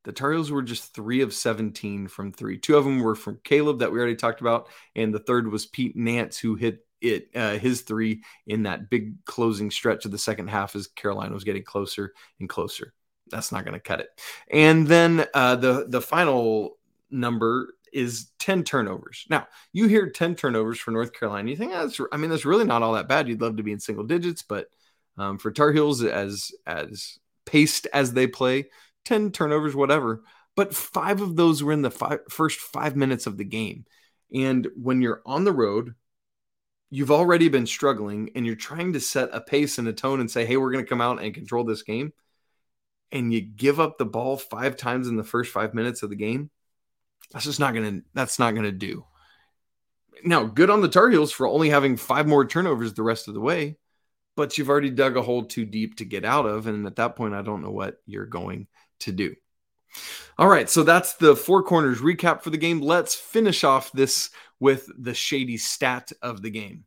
The 0.04 0.12
Tar 0.12 0.34
Heels 0.34 0.52
were 0.52 0.62
just 0.62 0.94
three 0.94 1.22
of 1.22 1.34
17 1.34 2.08
from 2.08 2.32
three. 2.32 2.60
Two 2.60 2.78
of 2.78 2.86
them 2.86 3.00
were 3.00 3.16
from 3.16 3.40
Caleb 3.44 3.80
that 3.80 3.92
we 3.92 3.98
already 3.98 4.16
talked 4.16 4.42
about, 4.42 4.68
and 4.96 5.12
the 5.12 5.18
third 5.18 5.52
was 5.52 5.66
Pete 5.66 5.96
Nance 5.96 6.38
who 6.38 6.54
hit 6.54 6.86
it 7.02 7.30
uh, 7.34 7.58
his 7.58 7.82
three 7.82 8.22
in 8.46 8.62
that 8.64 8.92
big 8.92 9.26
closing 9.26 9.72
stretch 9.72 10.06
of 10.06 10.12
the 10.12 10.20
second 10.20 10.50
half 10.50 10.76
as 10.76 10.86
Carolina 10.86 11.34
was 11.34 11.44
getting 11.44 11.64
closer 11.64 12.14
and 12.40 12.48
closer. 12.48 12.94
That's 13.32 13.52
not 13.52 13.66
going 13.66 13.74
to 13.74 13.80
cut 13.80 14.02
it. 14.02 14.10
And 14.52 14.86
then 14.86 15.26
uh, 15.34 15.56
the 15.56 15.88
the 15.90 16.02
final 16.02 16.78
number 17.10 17.75
is 17.96 18.28
10 18.40 18.64
turnovers. 18.64 19.26
Now, 19.30 19.48
you 19.72 19.88
hear 19.88 20.10
10 20.10 20.36
turnovers 20.36 20.78
for 20.78 20.92
North 20.92 21.14
Carolina. 21.14 21.50
You 21.50 21.56
think 21.56 21.72
oh, 21.74 21.88
that's 21.88 22.00
I 22.12 22.18
mean 22.18 22.30
that's 22.30 22.46
really 22.46 22.66
not 22.66 22.84
all 22.84 22.94
that 22.94 23.08
bad. 23.08 23.28
You'd 23.28 23.42
love 23.42 23.58
to 23.58 23.64
be 23.64 23.72
in 23.72 23.80
single 23.80 24.04
digits, 24.04 24.44
but 24.44 24.68
um, 25.18 25.38
for 25.38 25.50
Tar 25.50 25.72
Heels 25.72 26.04
as 26.04 26.52
as 26.68 27.18
paced 27.46 27.88
as 27.94 28.12
they 28.12 28.28
play, 28.28 28.66
10 29.06 29.32
turnovers 29.32 29.76
whatever. 29.76 30.24
But 30.56 30.76
5 30.76 31.22
of 31.22 31.36
those 31.36 31.64
were 31.64 31.72
in 31.72 31.82
the 31.82 32.20
first 32.30 32.60
5 32.60 32.96
minutes 32.96 33.28
of 33.28 33.38
the 33.38 33.44
game. 33.44 33.86
And 34.34 34.68
when 34.76 35.02
you're 35.02 35.22
on 35.26 35.44
the 35.44 35.54
road, 35.54 35.96
you've 36.90 37.12
already 37.12 37.50
been 37.50 37.68
struggling 37.68 38.32
and 38.36 38.46
you're 38.46 38.56
trying 38.56 38.94
to 38.94 39.00
set 39.00 39.30
a 39.32 39.42
pace 39.42 39.78
and 39.78 39.88
a 39.88 39.94
tone 39.94 40.20
and 40.20 40.30
say, 40.30 40.46
"Hey, 40.46 40.58
we're 40.58 40.72
going 40.72 40.84
to 40.84 40.90
come 40.90 41.02
out 41.02 41.22
and 41.22 41.34
control 41.34 41.64
this 41.64 41.84
game." 41.84 42.14
And 43.12 43.34
you 43.34 43.40
give 43.42 43.80
up 43.80 43.98
the 43.98 44.06
ball 44.06 44.36
5 44.38 44.76
times 44.76 45.08
in 45.08 45.16
the 45.16 45.24
first 45.24 45.54
5 45.54 45.74
minutes 45.74 46.04
of 46.04 46.10
the 46.10 46.16
game 46.18 46.50
that's 47.32 47.46
just 47.46 47.60
not 47.60 47.74
gonna. 47.74 48.02
That's 48.14 48.40
not 48.40 48.56
gonna 48.56 48.72
do. 48.72 49.06
Now, 50.24 50.46
good 50.46 50.70
on 50.70 50.82
the 50.82 50.88
Tar 50.88 51.10
Heels 51.10 51.32
for 51.32 51.48
only 51.48 51.70
having 51.70 51.98
five 51.98 52.28
more 52.28 52.46
turnovers 52.46 52.94
the 52.94 53.04
rest 53.04 53.28
of 53.28 53.34
the 53.34 53.42
way, 53.42 53.78
but 54.36 54.58
you've 54.58 54.70
already 54.70 54.90
dug 54.90 55.18
a 55.18 55.22
hole 55.22 55.46
too 55.46 55.66
deep 55.66 55.98
to 55.98 56.06
get 56.06 56.26
out 56.26 56.46
of, 56.46 56.68
and 56.68 56.88
at 56.88 56.96
that 56.96 57.16
point, 57.16 57.34
I 57.34 57.42
don't 57.42 57.62
know 57.62 57.72
what 57.72 57.98
you're 58.06 58.26
going 58.26 58.68
to 59.00 59.12
do. 59.12 59.36
All 60.38 60.48
right, 60.48 60.70
so 60.70 60.84
that's 60.84 61.14
the 61.14 61.36
four 61.36 61.64
corners 61.64 62.00
recap 62.00 62.42
for 62.42 62.50
the 62.50 62.58
game. 62.58 62.82
Let's 62.82 63.16
finish 63.16 63.64
off 63.64 63.92
this 63.92 64.30
with 64.60 64.90
the 64.98 65.14
shady 65.14 65.58
stat 65.58 66.12
of 66.22 66.42
the 66.42 66.50
game. 66.50 66.86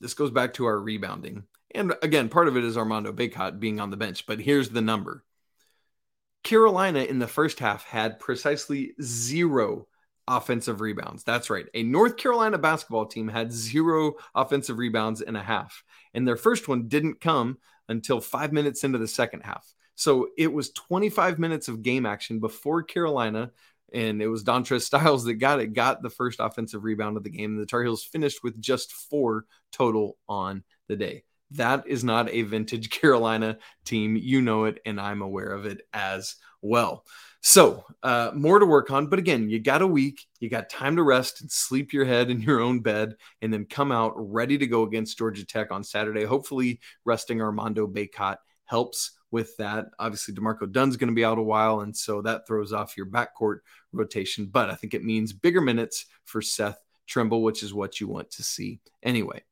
This 0.00 0.14
goes 0.14 0.30
back 0.30 0.54
to 0.54 0.66
our 0.66 0.78
rebounding. 0.78 1.44
And 1.74 1.94
again, 2.02 2.28
part 2.28 2.48
of 2.48 2.56
it 2.56 2.64
is 2.64 2.76
Armando 2.76 3.12
Bacot 3.12 3.60
being 3.60 3.80
on 3.80 3.90
the 3.90 3.96
bench, 3.96 4.26
but 4.26 4.40
here's 4.40 4.70
the 4.70 4.80
number 4.80 5.24
Carolina 6.44 7.00
in 7.00 7.18
the 7.18 7.26
first 7.26 7.58
half 7.58 7.84
had 7.84 8.18
precisely 8.18 8.94
zero 9.02 9.86
offensive 10.28 10.80
rebounds. 10.80 11.24
That's 11.24 11.50
right. 11.50 11.66
A 11.74 11.82
North 11.82 12.16
Carolina 12.16 12.58
basketball 12.58 13.06
team 13.06 13.28
had 13.28 13.52
zero 13.52 14.14
offensive 14.34 14.78
rebounds 14.78 15.20
in 15.20 15.36
a 15.36 15.42
half. 15.42 15.82
And 16.14 16.28
their 16.28 16.36
first 16.36 16.68
one 16.68 16.88
didn't 16.88 17.20
come 17.20 17.58
until 17.88 18.20
five 18.20 18.52
minutes 18.52 18.84
into 18.84 18.98
the 18.98 19.08
second 19.08 19.40
half. 19.40 19.66
So 19.94 20.28
it 20.36 20.52
was 20.52 20.70
25 20.70 21.38
minutes 21.38 21.68
of 21.68 21.82
game 21.82 22.06
action 22.06 22.38
before 22.40 22.82
Carolina. 22.82 23.50
And 23.92 24.20
it 24.20 24.28
was 24.28 24.44
Dontrez 24.44 24.82
Styles 24.86 25.24
that 25.24 25.34
got 25.34 25.60
it, 25.60 25.72
got 25.72 26.02
the 26.02 26.10
first 26.10 26.40
offensive 26.40 26.84
rebound 26.84 27.16
of 27.16 27.24
the 27.24 27.30
game. 27.30 27.52
And 27.52 27.60
the 27.60 27.66
Tar 27.66 27.82
Heels 27.82 28.04
finished 28.04 28.44
with 28.44 28.60
just 28.60 28.92
four 28.92 29.46
total 29.72 30.18
on 30.28 30.62
the 30.88 30.96
day. 30.96 31.24
That 31.52 31.86
is 31.86 32.04
not 32.04 32.28
a 32.30 32.42
vintage 32.42 32.90
Carolina 33.00 33.58
team. 33.84 34.16
You 34.16 34.42
know 34.42 34.64
it, 34.64 34.80
and 34.84 35.00
I'm 35.00 35.22
aware 35.22 35.50
of 35.50 35.66
it 35.66 35.82
as 35.92 36.36
well. 36.62 37.04
So, 37.40 37.84
uh, 38.02 38.32
more 38.34 38.58
to 38.58 38.66
work 38.66 38.90
on. 38.90 39.06
But 39.06 39.20
again, 39.20 39.48
you 39.48 39.60
got 39.60 39.82
a 39.82 39.86
week, 39.86 40.26
you 40.40 40.50
got 40.50 40.68
time 40.68 40.96
to 40.96 41.02
rest 41.02 41.40
and 41.40 41.50
sleep 41.50 41.92
your 41.92 42.04
head 42.04 42.30
in 42.30 42.42
your 42.42 42.60
own 42.60 42.80
bed, 42.80 43.14
and 43.40 43.52
then 43.52 43.64
come 43.64 43.92
out 43.92 44.12
ready 44.16 44.58
to 44.58 44.66
go 44.66 44.82
against 44.82 45.18
Georgia 45.18 45.46
Tech 45.46 45.70
on 45.70 45.84
Saturday. 45.84 46.24
Hopefully, 46.24 46.80
resting 47.04 47.40
Armando 47.40 47.86
Bacot 47.86 48.38
helps 48.64 49.12
with 49.30 49.56
that. 49.58 49.86
Obviously, 49.98 50.34
D'Marco 50.34 50.66
Dunn's 50.66 50.96
going 50.96 51.08
to 51.08 51.14
be 51.14 51.24
out 51.24 51.38
a 51.38 51.42
while, 51.42 51.80
and 51.80 51.96
so 51.96 52.22
that 52.22 52.46
throws 52.46 52.72
off 52.72 52.96
your 52.96 53.06
backcourt 53.06 53.58
rotation. 53.92 54.46
But 54.46 54.70
I 54.70 54.74
think 54.74 54.94
it 54.94 55.04
means 55.04 55.32
bigger 55.32 55.60
minutes 55.60 56.06
for 56.24 56.42
Seth 56.42 56.78
Trimble, 57.06 57.42
which 57.42 57.62
is 57.62 57.72
what 57.72 58.00
you 58.00 58.08
want 58.08 58.30
to 58.32 58.42
see 58.42 58.80
anyway. 59.02 59.42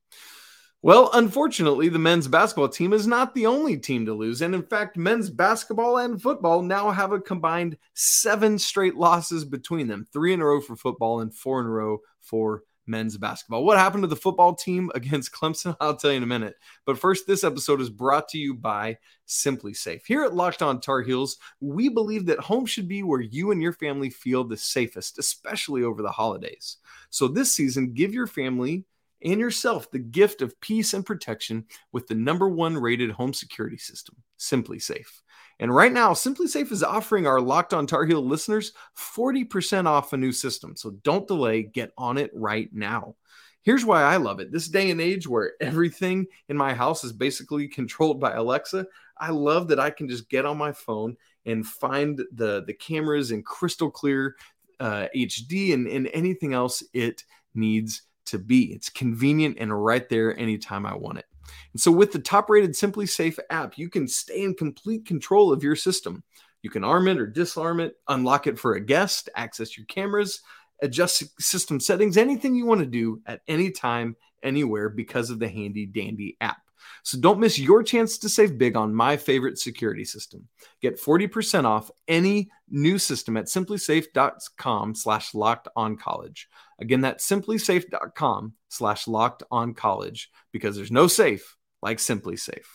Well, 0.87 1.11
unfortunately, 1.15 1.89
the 1.89 1.99
men's 1.99 2.29
basketball 2.29 2.69
team 2.69 2.93
is 2.93 3.09
not 3.09 3.35
the 3.35 3.47
only 3.47 3.77
team 3.77 4.07
to 4.07 4.15
lose. 4.15 4.41
And 4.41 4.55
in 4.55 4.63
fact, 4.63 4.97
men's 4.97 5.31
basketball 5.31 5.99
and 5.99 6.23
football 6.23 6.63
now 6.63 6.93
have 6.93 7.11
a 7.11 7.19
combined 7.19 7.77
seven 7.95 8.57
straight 8.57 8.95
losses 8.95 9.45
between 9.45 9.89
them 9.89 10.07
three 10.13 10.33
in 10.33 10.41
a 10.41 10.45
row 10.45 10.61
for 10.61 10.77
football 10.77 11.19
and 11.19 11.35
four 11.35 11.59
in 11.59 11.67
a 11.67 11.71
row 11.71 11.99
for 12.21 12.63
men's 12.87 13.17
basketball. 13.17 13.65
What 13.65 13.79
happened 13.79 14.05
to 14.05 14.07
the 14.07 14.15
football 14.15 14.55
team 14.55 14.93
against 14.95 15.33
Clemson? 15.33 15.77
I'll 15.81 15.97
tell 15.97 16.13
you 16.13 16.19
in 16.19 16.23
a 16.23 16.27
minute. 16.27 16.55
But 16.85 17.01
first, 17.01 17.27
this 17.27 17.43
episode 17.43 17.81
is 17.81 17.91
brought 17.91 18.29
to 18.29 18.39
you 18.39 18.55
by 18.55 18.99
SimpliSafe. 19.27 20.07
Here 20.07 20.23
at 20.23 20.37
Locked 20.37 20.63
On 20.63 20.81
Tar 20.81 21.03
Heels, 21.03 21.39
we 21.59 21.89
believe 21.89 22.27
that 22.27 22.39
home 22.39 22.65
should 22.65 22.87
be 22.87 23.03
where 23.03 23.21
you 23.21 23.51
and 23.51 23.61
your 23.61 23.73
family 23.73 24.09
feel 24.09 24.45
the 24.45 24.57
safest, 24.57 25.19
especially 25.19 25.83
over 25.83 26.01
the 26.01 26.13
holidays. 26.13 26.77
So 27.11 27.27
this 27.27 27.51
season, 27.51 27.93
give 27.93 28.15
your 28.15 28.29
family 28.29 28.85
and 29.23 29.41
yourself 29.41 29.91
the 29.91 29.99
gift 29.99 30.43
of 30.43 30.61
peace 30.61 30.95
and 30.95 31.05
protection 31.05 31.65
with 31.93 32.07
the 32.07 32.15
number 32.15 32.49
one 32.49 32.77
rated 32.77 33.11
home 33.11 33.33
security 33.33 33.79
system, 33.79 34.17
SimpliSafe. 34.39 35.23
And 35.59 35.75
right 35.75 35.93
now, 35.93 36.13
SimpliSafe 36.13 36.71
is 36.71 36.83
offering 36.83 37.27
our 37.27 37.41
Locked 37.41 37.73
On 37.73 37.87
Tar 37.87 38.05
Heel 38.05 38.25
listeners 38.25 38.73
40% 38.99 39.87
off 39.87 40.13
a 40.13 40.17
new 40.17 40.33
system. 40.33 40.77
So 40.77 40.91
don't 41.03 41.27
delay, 41.27 41.63
get 41.63 41.93
on 41.97 42.19
it 42.19 42.31
right 42.35 42.69
now. 42.73 43.17
Here's 43.63 43.85
why 43.85 44.03
I 44.03 44.19
love 44.19 44.39
it. 44.39 44.53
This 44.53 44.69
day 44.69 44.91
and 44.91 45.01
age 45.01 45.27
where 45.27 45.55
everything 45.61 46.27
in 46.49 46.57
my 46.57 46.73
house 46.73 47.03
is 47.03 47.13
basically 47.13 47.67
controlled 47.69 48.21
by 48.21 48.33
Alexa, 48.35 48.87
I 49.19 49.31
love 49.31 49.69
that 49.69 49.81
I 49.81 49.91
can 49.91 50.09
just 50.09 50.29
get 50.29 50.45
on 50.45 50.59
my 50.59 50.73
phone 50.73 51.17
and 51.47 51.67
find 51.67 52.19
the, 52.33 52.63
the 52.67 52.75
cameras 52.75 53.31
in 53.31 53.43
crystal 53.43 53.91
clear 53.91 54.37
uh, 54.79 55.07
HD 55.17 55.73
and, 55.73 55.87
and 55.89 56.09
anything 56.13 56.53
else 56.53 56.83
it 56.93 57.25
needs 57.55 58.03
to 58.27 58.39
be. 58.39 58.73
It's 58.73 58.89
convenient 58.89 59.57
and 59.59 59.85
right 59.85 60.09
there 60.09 60.39
anytime 60.39 60.87
I 60.87 60.95
want 60.95 61.19
it. 61.19 61.27
And 61.73 61.81
so, 61.81 61.91
with 61.93 62.13
the 62.13 62.19
top 62.19 62.51
rated 62.51 62.73
SimpliSafe 62.73 63.39
app, 63.51 63.79
you 63.79 63.89
can 63.89 64.09
stay 64.09 64.43
in 64.43 64.55
complete 64.55 65.07
control 65.07 65.53
of 65.53 65.63
your 65.63 65.77
system. 65.77 66.25
You 66.63 66.71
can 66.71 66.85
arm 66.85 67.07
it 67.07 67.19
or 67.19 67.27
disarm 67.27 67.81
it, 67.81 67.95
unlock 68.09 68.47
it 68.47 68.59
for 68.59 68.75
a 68.75 68.81
guest, 68.81 69.29
access 69.37 69.77
your 69.77 69.87
cameras, 69.87 70.41
adjust 70.83 71.41
system 71.41 71.79
settings, 71.79 72.17
anything 72.17 72.55
you 72.55 72.67
want 72.67 72.81
to 72.81 72.87
do 72.87 73.21
at 73.27 73.43
any 73.47 73.71
time, 73.71 74.17
anywhere 74.43 74.89
because 74.89 75.31
of 75.31 75.39
the 75.39 75.49
handy 75.49 75.87
dandy 75.87 76.37
app. 76.41 76.59
So 77.03 77.19
don't 77.19 77.41
miss 77.41 77.59
your 77.59 77.83
chance 77.83 78.19
to 78.19 78.29
save 78.29 78.59
big 78.59 78.77
on 78.77 78.95
my 78.95 79.17
favorite 79.17 79.59
security 79.59 80.05
system. 80.05 80.49
Get 80.83 81.01
40% 81.01 81.65
off 81.65 81.91
any 82.09 82.51
new 82.69 82.99
system 82.99 83.37
at 83.37 83.47
simplisafe.com 83.47 84.95
slash 84.95 85.35
locked 85.35 85.69
on 85.77 85.97
college. 85.97 86.49
Again, 86.81 87.01
that's 87.01 87.29
simplisafe.com 87.29 88.55
slash 88.69 89.07
locked 89.07 89.43
on 89.51 89.75
college 89.75 90.31
because 90.53 90.77
there's 90.77 90.91
no 90.91 91.07
safe 91.07 91.57
like 91.83 91.99
SimpliSafe. 91.99 92.67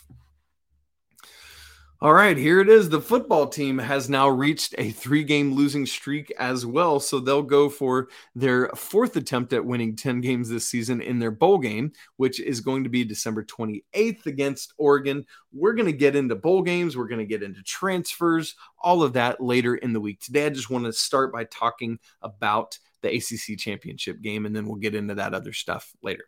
All 2.04 2.14
right, 2.16 2.36
here 2.36 2.60
it 2.60 2.68
is. 2.68 2.90
The 2.90 3.00
football 3.00 3.46
team 3.46 3.78
has 3.78 4.10
now 4.10 4.28
reached 4.28 4.74
a 4.80 4.90
three 4.90 5.24
game 5.24 5.54
losing 5.54 5.86
streak 5.86 6.34
as 6.40 6.66
well. 6.66 7.00
So 7.00 7.20
they'll 7.20 7.44
go 7.44 7.70
for 7.70 8.08
their 8.34 8.70
fourth 8.70 9.16
attempt 9.18 9.54
at 9.54 9.64
winning 9.64 9.96
10 9.96 10.20
games 10.20 10.50
this 10.50 10.66
season 10.66 11.00
in 11.00 11.20
their 11.20 11.30
bowl 11.30 11.60
game, 11.60 11.92
which 12.18 12.40
is 12.40 12.60
going 12.60 12.86
to 12.86 12.90
be 12.90 13.04
December 13.04 13.44
28th 13.44 14.26
against 14.26 14.74
Oregon. 14.80 15.28
We're 15.54 15.76
going 15.76 15.86
to 15.86 15.94
get 15.94 16.16
into 16.16 16.36
bowl 16.36 16.64
games, 16.64 16.98
we're 16.98 17.08
going 17.08 17.20
to 17.20 17.26
get 17.26 17.44
into 17.44 17.62
transfers, 17.62 18.56
all 18.80 19.04
of 19.04 19.14
that 19.14 19.40
later 19.40 19.76
in 19.76 19.94
the 19.94 20.02
week. 20.02 20.22
Today, 20.22 20.48
I 20.48 20.50
just 20.50 20.72
want 20.72 20.86
to 20.86 20.94
start 20.94 21.32
by 21.32 21.44
talking 21.44 22.00
about 22.24 22.80
the 23.04 23.16
ACC 23.16 23.60
championship 23.60 24.22
game, 24.22 24.48
and 24.48 24.56
then 24.56 24.66
we'll 24.66 24.78
get 24.78 24.96
into 24.96 25.14
that 25.16 25.36
other 25.36 25.54
stuff 25.54 25.94
later. 26.02 26.24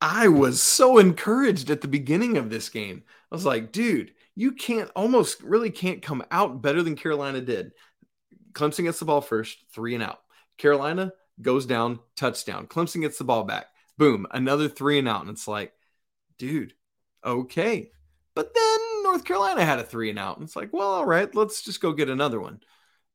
I 0.00 0.28
was 0.28 0.62
so 0.62 0.98
encouraged 0.98 1.70
at 1.70 1.80
the 1.80 1.88
beginning 1.88 2.38
of 2.38 2.50
this 2.50 2.68
game. 2.68 3.02
I 3.30 3.34
was 3.34 3.44
like, 3.44 3.72
dude, 3.72 4.12
you 4.34 4.52
can't 4.52 4.90
almost 4.96 5.42
really 5.42 5.70
can't 5.70 6.02
come 6.02 6.24
out 6.30 6.62
better 6.62 6.82
than 6.82 6.96
Carolina 6.96 7.40
did. 7.40 7.72
Clemson 8.52 8.84
gets 8.84 8.98
the 8.98 9.04
ball 9.04 9.20
first, 9.20 9.58
three 9.72 9.94
and 9.94 10.02
out. 10.02 10.20
Carolina 10.56 11.12
goes 11.40 11.66
down, 11.66 12.00
touchdown. 12.16 12.66
Clemson 12.66 13.00
gets 13.00 13.18
the 13.18 13.24
ball 13.24 13.44
back. 13.44 13.66
Boom, 13.96 14.26
another 14.30 14.68
three 14.68 14.98
and 14.98 15.08
out. 15.08 15.22
And 15.22 15.30
it's 15.30 15.48
like, 15.48 15.72
dude, 16.38 16.72
okay. 17.24 17.90
But 18.34 18.54
then 18.54 19.02
North 19.02 19.24
Carolina 19.24 19.64
had 19.64 19.78
a 19.78 19.84
three 19.84 20.10
and 20.10 20.18
out. 20.18 20.36
And 20.36 20.44
it's 20.46 20.56
like, 20.56 20.72
well, 20.72 20.88
all 20.88 21.06
right, 21.06 21.32
let's 21.34 21.62
just 21.62 21.80
go 21.80 21.92
get 21.92 22.08
another 22.08 22.40
one. 22.40 22.60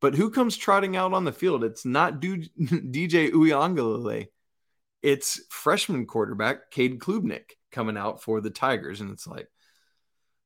But 0.01 0.15
who 0.15 0.29
comes 0.29 0.57
trotting 0.57 0.97
out 0.97 1.13
on 1.13 1.23
the 1.23 1.31
field? 1.31 1.63
It's 1.63 1.85
not 1.85 2.19
DJ 2.21 3.31
Uiagalelei. 3.31 4.27
It's 5.01 5.41
freshman 5.49 6.05
quarterback 6.05 6.71
Cade 6.71 6.99
Klubnik 6.99 7.51
coming 7.71 7.97
out 7.97 8.21
for 8.21 8.41
the 8.41 8.49
Tigers. 8.49 8.99
And 8.99 9.11
it's 9.11 9.25
like, 9.25 9.47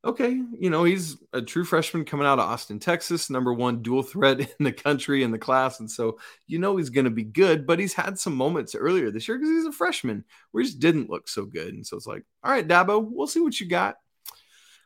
okay, 0.08 0.42
you 0.58 0.70
know, 0.70 0.86
he's 0.86 1.18
a 1.34 1.42
true 1.42 1.66
freshman 1.66 2.06
coming 2.06 2.26
out 2.26 2.40
of 2.40 2.50
Austin, 2.50 2.80
Texas, 2.80 3.30
number 3.30 3.54
one 3.54 3.82
dual 3.82 4.04
threat 4.04 4.40
in 4.60 4.64
the 4.64 4.72
country 4.72 5.22
in 5.22 5.32
the 5.32 5.38
class. 5.38 5.82
And 5.82 5.92
so, 5.92 6.18
you 6.48 6.60
know, 6.60 6.78
he's 6.78 6.90
going 6.90 7.06
to 7.06 7.12
be 7.12 7.24
good, 7.24 7.68
but 7.68 7.78
he's 7.78 7.94
had 7.94 8.18
some 8.18 8.34
moments 8.34 8.74
earlier 8.74 9.12
this 9.12 9.28
year 9.28 9.38
because 9.38 9.52
he's 9.52 9.66
a 9.66 9.72
freshman 9.72 10.24
where 10.52 10.64
he 10.64 10.70
just 10.70 10.80
didn't 10.80 11.10
look 11.10 11.28
so 11.28 11.46
good. 11.46 11.74
And 11.74 11.86
so 11.86 11.98
it's 11.98 12.08
like, 12.08 12.24
all 12.42 12.52
right, 12.52 12.68
Dabo, 12.68 13.06
we'll 13.06 13.28
see 13.28 13.42
what 13.42 13.60
you 13.60 13.68
got. 13.68 13.98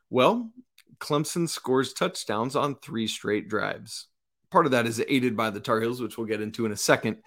Well, 0.09 0.51
Clemson 0.99 1.47
scores 1.47 1.93
touchdowns 1.93 2.55
on 2.55 2.75
three 2.75 3.07
straight 3.07 3.47
drives. 3.47 4.07
Part 4.49 4.65
of 4.65 4.71
that 4.71 4.87
is 4.87 5.03
aided 5.07 5.37
by 5.37 5.51
the 5.51 5.59
Tar 5.59 5.81
Heels, 5.81 6.01
which 6.01 6.17
we'll 6.17 6.27
get 6.27 6.41
into 6.41 6.65
in 6.65 6.71
a 6.71 6.77
second. 6.77 7.17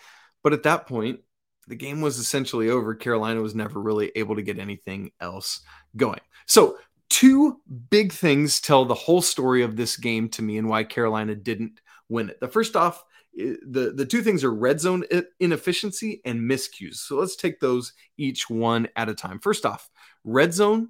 But 0.43 0.53
at 0.53 0.65
that 0.65 0.87
point, 0.87 1.21
the 1.69 1.77
game 1.77 2.01
was 2.01 2.19
essentially 2.19 2.69
over. 2.69 2.95
Carolina 2.95 3.41
was 3.41 3.55
never 3.55 3.81
really 3.81 4.13
able 4.17 4.37
to 4.37 4.43
get 4.43 4.59
anything 4.59 5.13
else 5.21 5.61
going. 5.97 6.21
So 6.47 6.77
two 7.15 7.61
big 7.91 8.13
things 8.13 8.61
tell 8.61 8.85
the 8.85 8.93
whole 8.93 9.23
story 9.23 9.63
of 9.63 9.77
this 9.77 9.97
game 9.97 10.29
to 10.29 10.43
me 10.43 10.59
and 10.59 10.69
why 10.69 10.83
Carolina 10.83 11.33
didn't 11.37 11.81
win 12.09 12.29
it. 12.29 12.41
The 12.41 12.49
first 12.49 12.75
off, 12.75 13.05
the, 13.37 13.93
the 13.95 14.05
two 14.05 14.21
things 14.21 14.43
are 14.43 14.53
red 14.53 14.81
zone 14.81 15.05
inefficiency 15.39 16.21
and 16.25 16.41
miscues. 16.41 16.97
So 16.97 17.15
let's 17.15 17.37
take 17.37 17.61
those 17.61 17.93
each 18.17 18.51
one 18.51 18.89
at 18.97 19.09
a 19.09 19.15
time. 19.15 19.39
First 19.39 19.65
off, 19.65 19.89
red 20.25 20.53
zone. 20.53 20.89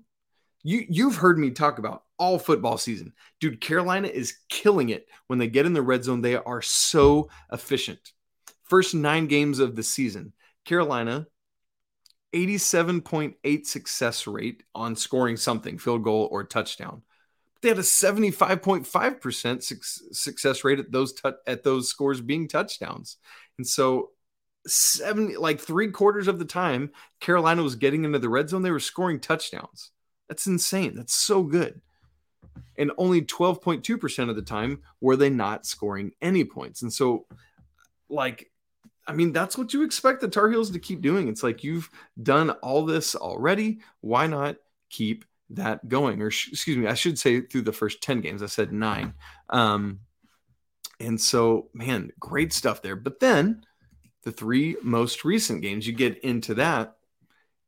You, 0.63 0.87
you've 0.89 1.17
heard 1.17 1.39
me 1.39 1.51
talk 1.51 1.79
about 1.79 2.05
all 2.19 2.39
football 2.39 2.79
season. 2.79 3.13
Dude, 3.39 3.61
Carolina 3.61 4.09
is 4.09 4.39
killing 4.49 4.89
it 4.89 5.07
when 5.27 5.39
they 5.39 5.47
get 5.47 5.67
in 5.67 5.75
the 5.75 5.83
red 5.83 6.05
zone. 6.05 6.23
They 6.23 6.37
are 6.37 6.63
so 6.63 7.29
efficient. 7.53 8.13
First 8.63 8.95
nine 8.95 9.27
games 9.27 9.59
of 9.59 9.77
the 9.77 9.83
season, 9.83 10.33
Carolina 10.65 11.27
87.8 12.35 13.67
success 13.67 14.27
rate 14.27 14.63
on 14.75 14.97
scoring 14.97 15.37
something, 15.37 15.79
field 15.79 16.03
goal 16.03 16.29
or 16.33 16.45
touchdown. 16.45 17.03
They 17.63 17.69
had 17.69 17.79
a 17.79 17.83
75.5% 17.83 20.15
success 20.15 20.65
rate 20.65 20.81
at 20.81 20.93
those 20.93 21.15
at 21.47 21.63
those 21.63 21.89
scores 21.89 22.21
being 22.21 22.49
touchdowns. 22.49 23.17
And 23.57 23.67
so 23.67 24.11
70 24.67 25.37
like 25.37 25.61
3 25.61 25.91
quarters 25.91 26.29
of 26.29 26.39
the 26.39 26.45
time 26.45 26.91
Carolina 27.21 27.63
was 27.63 27.77
getting 27.77 28.05
into 28.05 28.19
the 28.19 28.29
red 28.29 28.49
zone, 28.49 28.63
they 28.63 28.71
were 28.71 28.81
scoring 28.81 29.21
touchdowns. 29.21 29.91
That's 30.29 30.47
insane. 30.47 30.97
That's 30.97 31.15
so 31.15 31.43
good. 31.43 31.81
And 32.77 32.93
only 32.99 33.23
12.2% 33.23 34.29
of 34.29 34.37
the 34.37 34.43
time 34.43 34.83
were 35.01 35.17
they 35.17 35.31
not 35.31 35.67
scoring 35.67 36.13
any 36.21 36.45
points. 36.45 36.83
And 36.83 36.93
so 36.93 37.27
like 38.09 38.51
I 39.07 39.13
mean, 39.13 39.33
that's 39.33 39.59
what 39.59 39.73
you 39.75 39.83
expect 39.83 40.21
the 40.21 40.29
Tar 40.29 40.51
Heels 40.51 40.71
to 40.71 40.79
keep 40.79 41.03
doing. 41.03 41.29
It's 41.29 41.43
like 41.43 41.63
you've 41.63 41.91
done 42.23 42.51
all 42.51 42.85
this 42.85 43.15
already. 43.15 43.81
Why 44.01 44.27
not 44.27 44.57
keep 44.91 45.25
that 45.51 45.89
going? 45.89 46.23
Or, 46.23 46.31
sh- 46.31 46.49
excuse 46.53 46.77
me, 46.77 46.87
I 46.87 46.95
should 46.95 47.19
say 47.19 47.43
through 47.43 47.63
the 47.63 47.73
first 47.73 48.03
10 48.03 48.21
games. 48.23 48.43
I 48.43 48.47
said 48.47 48.73
nine. 48.73 49.15
Um, 49.51 50.01
and 51.01 51.21
so, 51.21 51.69
man, 51.75 52.11
great 52.19 52.53
stuff 52.53 52.81
there. 52.81 52.97
But 52.97 53.21
then 53.21 53.65
the 54.23 54.33
three 54.33 54.77
most 54.83 55.25
recent 55.25 55.61
games, 55.63 55.87
you 55.87 55.93
get 55.93 56.19
into 56.19 56.55
that, 56.55 56.97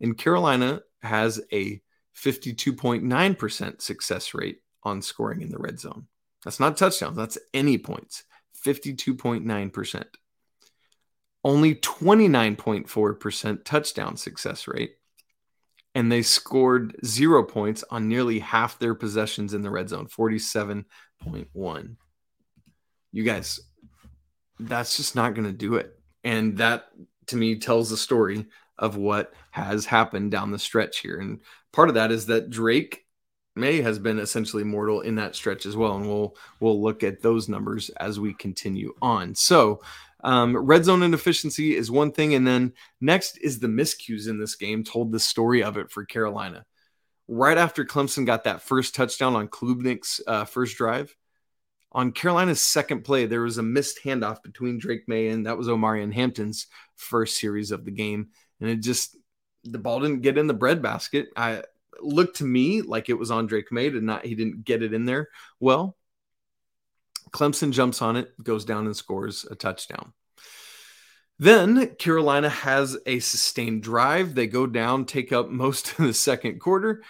and 0.01 0.17
Carolina 0.17 0.83
has 1.03 1.41
a 1.53 1.81
52.9% 2.17 3.81
success 3.83 4.35
rate 4.35 4.61
on 4.83 5.03
scoring 5.03 5.43
in 5.43 5.51
the 5.51 5.59
red 5.59 5.79
zone. 5.79 6.07
That's 6.45 6.61
not 6.61 6.77
touchdowns, 6.77 7.17
that's 7.17 7.39
any 7.53 7.77
points. 7.77 8.25
52.9% 8.65 10.05
only 11.47 11.77
29.4% 11.77 13.65
touchdown 13.65 14.17
success 14.17 14.67
rate. 14.67 14.97
And 15.95 16.11
they 16.11 16.23
scored 16.23 16.97
zero 17.05 17.45
points 17.45 17.85
on 17.89 18.09
nearly 18.09 18.41
half 18.41 18.81
their 18.81 18.97
possessions 18.97 19.55
in 19.55 19.63
the 19.63 19.71
red 19.71 19.89
zone, 19.89 20.09
47.1. 20.09 21.97
You 23.13 23.23
guys, 23.23 23.61
that's 24.59 24.97
just 24.97 25.15
not 25.15 25.35
going 25.35 25.47
to 25.47 25.53
do 25.53 25.77
it. 25.77 25.97
And 26.25 26.59
that 26.59 26.87
to 27.29 27.37
me 27.37 27.61
tells 27.61 27.91
the 27.91 27.97
story 27.97 28.47
of 28.77 28.97
what 28.97 29.33
has 29.53 29.87
happened 29.87 30.33
down 30.33 30.51
the 30.51 30.59
stretch 30.59 30.99
here. 30.99 31.21
And 31.21 31.41
part 31.73 31.89
of 31.89 31.95
that 31.95 32.11
is 32.11 32.27
that 32.27 32.51
Drake 32.51 33.07
Maye 33.55 33.83
has 33.83 34.01
been 34.01 34.19
essentially 34.19 34.65
mortal 34.65 35.01
in 35.01 35.15
that 35.15 35.37
stretch 35.37 35.65
as 35.65 35.77
well. 35.77 35.97
And 35.97 36.09
we'll 36.09 36.37
we'll 36.59 36.83
look 36.83 37.05
at 37.05 37.23
those 37.23 37.49
numbers 37.49 37.89
as 37.91 38.19
we 38.19 38.35
continue 38.35 38.95
on. 39.01 39.35
So 39.37 39.81
um, 40.27 40.57
red 40.57 40.85
zone 40.85 41.05
inefficiency 41.05 41.77
is 41.77 41.89
one 41.89 42.11
thing, 42.11 42.35
and 42.35 42.45
then 42.45 42.73
next 43.01 43.39
is 43.39 43.61
the 43.61 43.69
miscues 43.69 44.29
in 44.29 44.41
this 44.41 44.57
game. 44.57 44.83
Told 44.83 45.13
the 45.13 45.21
story 45.21 45.63
of 45.63 45.77
it 45.77 45.91
for 45.91 46.05
Carolina. 46.05 46.67
Right 47.29 47.57
after 47.57 47.85
Clemson 47.85 48.27
got 48.27 48.45
that 48.45 48.63
first 48.63 48.95
touchdown 48.95 49.37
on 49.37 49.47
Klubnik's 49.47 50.21
uh, 50.27 50.45
first 50.45 50.77
drive, 50.77 51.17
on 51.93 52.11
Carolina's 52.11 52.61
second 52.61 53.03
play, 53.05 53.27
there 53.27 53.41
was 53.41 53.59
a 53.59 53.63
missed 53.63 54.01
handoff 54.05 54.43
between 54.43 54.79
Drake 54.79 55.05
Maye 55.07 55.29
and 55.29 55.47
that 55.47 55.57
was 55.57 55.69
Omarion 55.69 56.13
Hampton's 56.13 56.67
first 56.97 57.39
series 57.39 57.71
of 57.71 57.85
the 57.85 57.93
game, 57.93 58.31
and 58.61 58.69
it 58.69 58.83
just 58.83 59.17
the 59.63 59.79
ball 59.79 60.01
didn't 60.01 60.23
get 60.23 60.39
in 60.39 60.49
the 60.49 60.55
breadbasket. 60.55 61.29
I 61.37 61.63
looked 62.01 62.39
to 62.39 62.45
me 62.45 62.83
like 62.83 63.09
it 63.09 63.19
was 63.19 63.31
on 63.31 63.47
Drake 63.47 63.71
Maye, 63.71 63.87
and 63.87 64.07
not 64.07 64.27
he 64.27 64.35
didn't 64.35 64.65
get 64.65 64.83
it 64.83 64.93
in 64.93 65.05
there 65.05 65.29
well. 65.61 65.96
Clemson 67.37 67.71
jumps 67.71 68.01
on 68.01 68.17
it, 68.17 68.33
goes 68.43 68.65
down 68.65 68.87
and 68.87 68.97
scores 68.97 69.45
a 69.51 69.55
touchdown. 69.55 70.15
Then 71.39 71.95
Carolina 71.97 72.49
has 72.49 72.97
a 73.05 73.19
sustained 73.19 73.83
drive. 73.83 74.35
They 74.35 74.47
go 74.47 74.67
down, 74.67 75.05
take 75.05 75.35
up 75.35 75.51
most 75.51 75.91
of 75.91 76.07
the 76.07 76.15
second 76.15 76.61
quarter, 76.61 77.03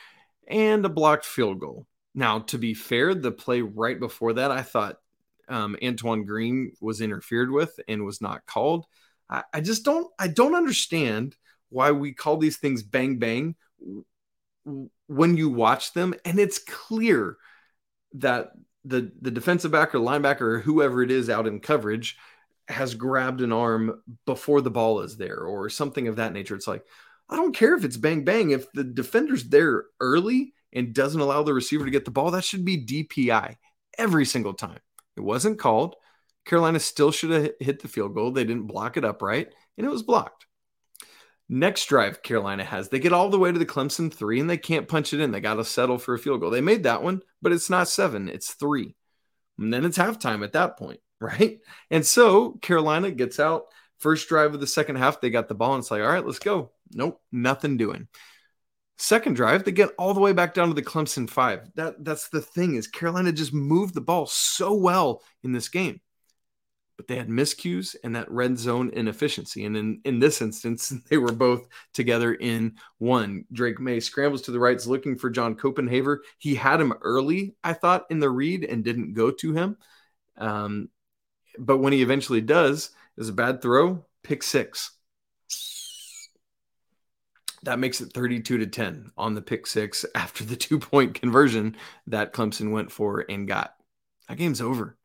and 0.49 0.85
a 0.85 0.89
blocked 0.89 1.25
field 1.25 1.61
goal. 1.61 1.87
Now, 2.13 2.41
to 2.41 2.59
be 2.59 2.75
fair, 2.75 3.15
the 3.15 3.31
play 3.31 3.61
right 3.61 4.01
before 4.01 4.33
that, 4.33 4.51
I 4.51 4.63
thought 4.63 4.97
um, 5.49 5.77
Antoine 5.81 6.25
Green 6.25 6.73
was 6.81 7.01
interfered 7.01 7.53
with 7.53 7.79
and 7.87 8.05
was 8.05 8.21
not 8.21 8.47
called. 8.47 8.87
I, 9.31 9.45
I 9.55 9.61
just 9.61 9.85
don't, 9.85 10.11
I 10.19 10.27
don't 10.27 10.57
understand 10.57 11.37
why 11.69 11.93
we 11.93 12.15
call 12.15 12.37
these 12.37 12.57
things 12.57 12.83
bang 12.83 13.19
bang 13.19 13.55
when 15.07 15.37
you 15.37 15.51
watch 15.51 15.93
them, 15.93 16.15
and 16.25 16.41
it's 16.41 16.59
clear 16.59 17.37
that 18.15 18.51
the 18.87 19.13
the 19.21 19.31
defensive 19.31 19.71
back 19.71 19.95
or 19.95 19.99
linebacker 19.99 20.63
whoever 20.63 21.03
it 21.03 21.11
is 21.11 21.29
out 21.29 21.47
in 21.47 21.61
coverage 21.61 22.17
has 22.69 22.95
grabbed 22.95 23.41
an 23.41 23.53
arm 23.53 24.03
before 24.25 24.61
the 24.61 24.71
ball 24.71 25.01
is 25.01 25.17
there 25.17 25.39
or 25.39 25.69
something 25.69 26.09
of 26.09 26.17
that 26.17 26.33
nature. 26.33 26.55
It's 26.55 26.67
like 26.67 26.85
I 27.29 27.37
don't 27.37 27.55
care 27.55 27.75
if 27.75 27.85
it's 27.85 27.97
bang 27.97 28.25
bang. 28.25 28.51
If 28.51 28.71
the 28.73 28.85
defender's 28.85 29.45
there 29.45 29.85
early 30.01 30.55
and 30.73 30.95
doesn't 30.95 31.21
allow 31.21 31.43
the 31.43 31.55
receiver 31.55 31.85
to 31.85 31.91
get 31.91 32.05
the 32.05 32.11
ball, 32.11 32.31
that 32.33 32.45
should 32.45 32.65
be 32.65 32.85
DPI 32.85 33.57
every 33.99 34.25
single 34.25 34.55
time. 34.55 34.79
It 35.17 35.21
wasn't 35.23 35.59
called. 35.59 35.97
Carolina 36.45 36.79
still 36.79 37.11
should 37.11 37.31
have 37.31 37.51
hit 37.59 37.83
the 37.83 37.89
field 37.89 38.15
goal. 38.15 38.31
They 38.31 38.45
didn't 38.45 38.69
block 38.69 38.97
it 38.97 39.05
upright, 39.05 39.53
and 39.77 39.87
it 39.87 39.91
was 39.91 40.03
blocked. 40.03 40.46
Next 41.49 41.87
drive 41.87 42.23
Carolina 42.23 42.65
has, 42.65 42.89
they 42.89 42.99
get 42.99 43.13
all 43.13 43.31
the 43.31 43.39
way 43.39 43.53
to 43.53 43.59
the 43.59 43.67
Clemson 43.67 44.13
three 44.13 44.41
and 44.41 44.51
they 44.51 44.57
can't 44.57 44.89
punch 44.89 45.13
it 45.13 45.21
in. 45.21 45.31
They 45.31 45.41
got 45.41 45.55
to 45.55 45.65
settle 45.65 45.99
for 45.99 46.15
a 46.15 46.19
field 46.19 46.41
goal. 46.41 46.51
They 46.51 46.61
made 46.61 46.83
that 46.83 47.03
one, 47.03 47.23
but 47.41 47.53
it's 47.53 47.71
not 47.71 47.89
seven, 47.89 48.29
it's 48.29 48.55
three. 48.55 48.97
And 49.59 49.73
then 49.73 49.85
it's 49.85 49.99
halftime 49.99 50.43
at 50.43 50.55
that 50.55 50.77
point, 50.77 51.01
right? 51.21 51.59
And 51.91 52.05
so 52.05 52.53
Carolina 52.63 53.11
gets 53.11 53.39
out. 53.39 53.67
First 53.99 54.29
drive 54.29 54.53
of 54.53 54.61
the 54.61 54.67
second 54.67 54.97
half, 54.97 55.21
they 55.21 55.31
got 55.31 55.49
the 55.49 55.55
ball 55.55 55.75
and 55.75 55.83
it's 55.83 55.91
like, 55.91 56.03
all 56.03 56.09
right, 56.09 56.25
let's 56.25 56.39
go. 56.39 56.73
Nope, 56.93 57.21
nothing 57.33 57.77
doing. 57.77 58.09
Second 58.99 59.35
drive, 59.35 59.65
they 59.65 59.73
get 59.73 59.91
all 59.99 60.15
the 60.15 60.21
way 60.21 60.33
back 60.33 60.53
down 60.53 60.69
to 60.69 60.75
the 60.75 60.83
Clemson 60.83 61.29
five. 61.29 61.71
That 61.77 62.03
that's 62.05 62.29
the 62.29 62.41
thing 62.41 62.75
is 62.75 62.87
Carolina 62.89 63.33
just 63.33 63.53
moved 63.53 63.95
the 63.95 64.01
ball 64.01 64.27
so 64.27 64.75
well 64.75 65.23
in 65.43 65.53
this 65.53 65.69
game 65.69 66.01
but 66.97 67.09
they 67.09 67.17
had 67.17 67.29
miscues 67.29 67.95
and 68.03 68.17
that 68.17 68.31
red 68.31 68.59
zone 68.59 68.91
inefficiency. 68.95 69.65
And 69.65 69.77
in, 69.77 70.01
in 70.05 70.19
this 70.19 70.41
instance, 70.41 70.89
they 71.11 71.19
were 71.19 71.33
both 71.33 71.67
together 71.93 72.35
in 72.35 72.77
one. 72.99 73.45
Drake 73.53 73.81
Maye 73.81 74.01
scrambles 74.01 74.43
to 74.43 74.51
the 74.51 74.61
right, 74.61 74.85
looking 74.87 75.17
for 75.17 75.31
John 75.31 75.57
Copenhaver. 75.57 76.19
He 76.39 76.55
had 76.55 76.81
him 76.81 76.95
early, 77.03 77.55
I 77.63 77.75
thought, 77.75 78.07
in 78.11 78.19
the 78.19 78.31
read 78.31 78.65
and 78.65 78.85
didn't 78.85 79.15
go 79.15 79.31
to 79.31 79.53
him. 79.53 79.77
Um, 80.39 80.89
but 81.59 81.79
when 81.79 81.93
he 81.93 82.03
eventually 82.03 82.41
does, 82.41 82.91
is 83.17 83.29
a 83.29 83.35
bad 83.35 83.63
throw, 83.63 84.05
pick 84.23 84.43
six. 84.43 84.93
That 87.63 87.79
makes 87.79 88.01
it 88.01 88.13
32 88.13 88.59
to 88.59 88.67
10 88.67 89.13
on 89.17 89.35
the 89.35 89.43
pick 89.43 89.67
six 89.67 90.05
after 90.15 90.45
the 90.45 90.57
two 90.57 90.79
point 90.79 91.15
conversion 91.15 91.77
that 92.07 92.33
Clemson 92.33 92.71
went 92.71 92.93
for 92.93 93.25
and 93.29 93.49
got. 93.49 93.75
That 94.29 94.39
game's 94.39 94.61
over. 94.61 94.97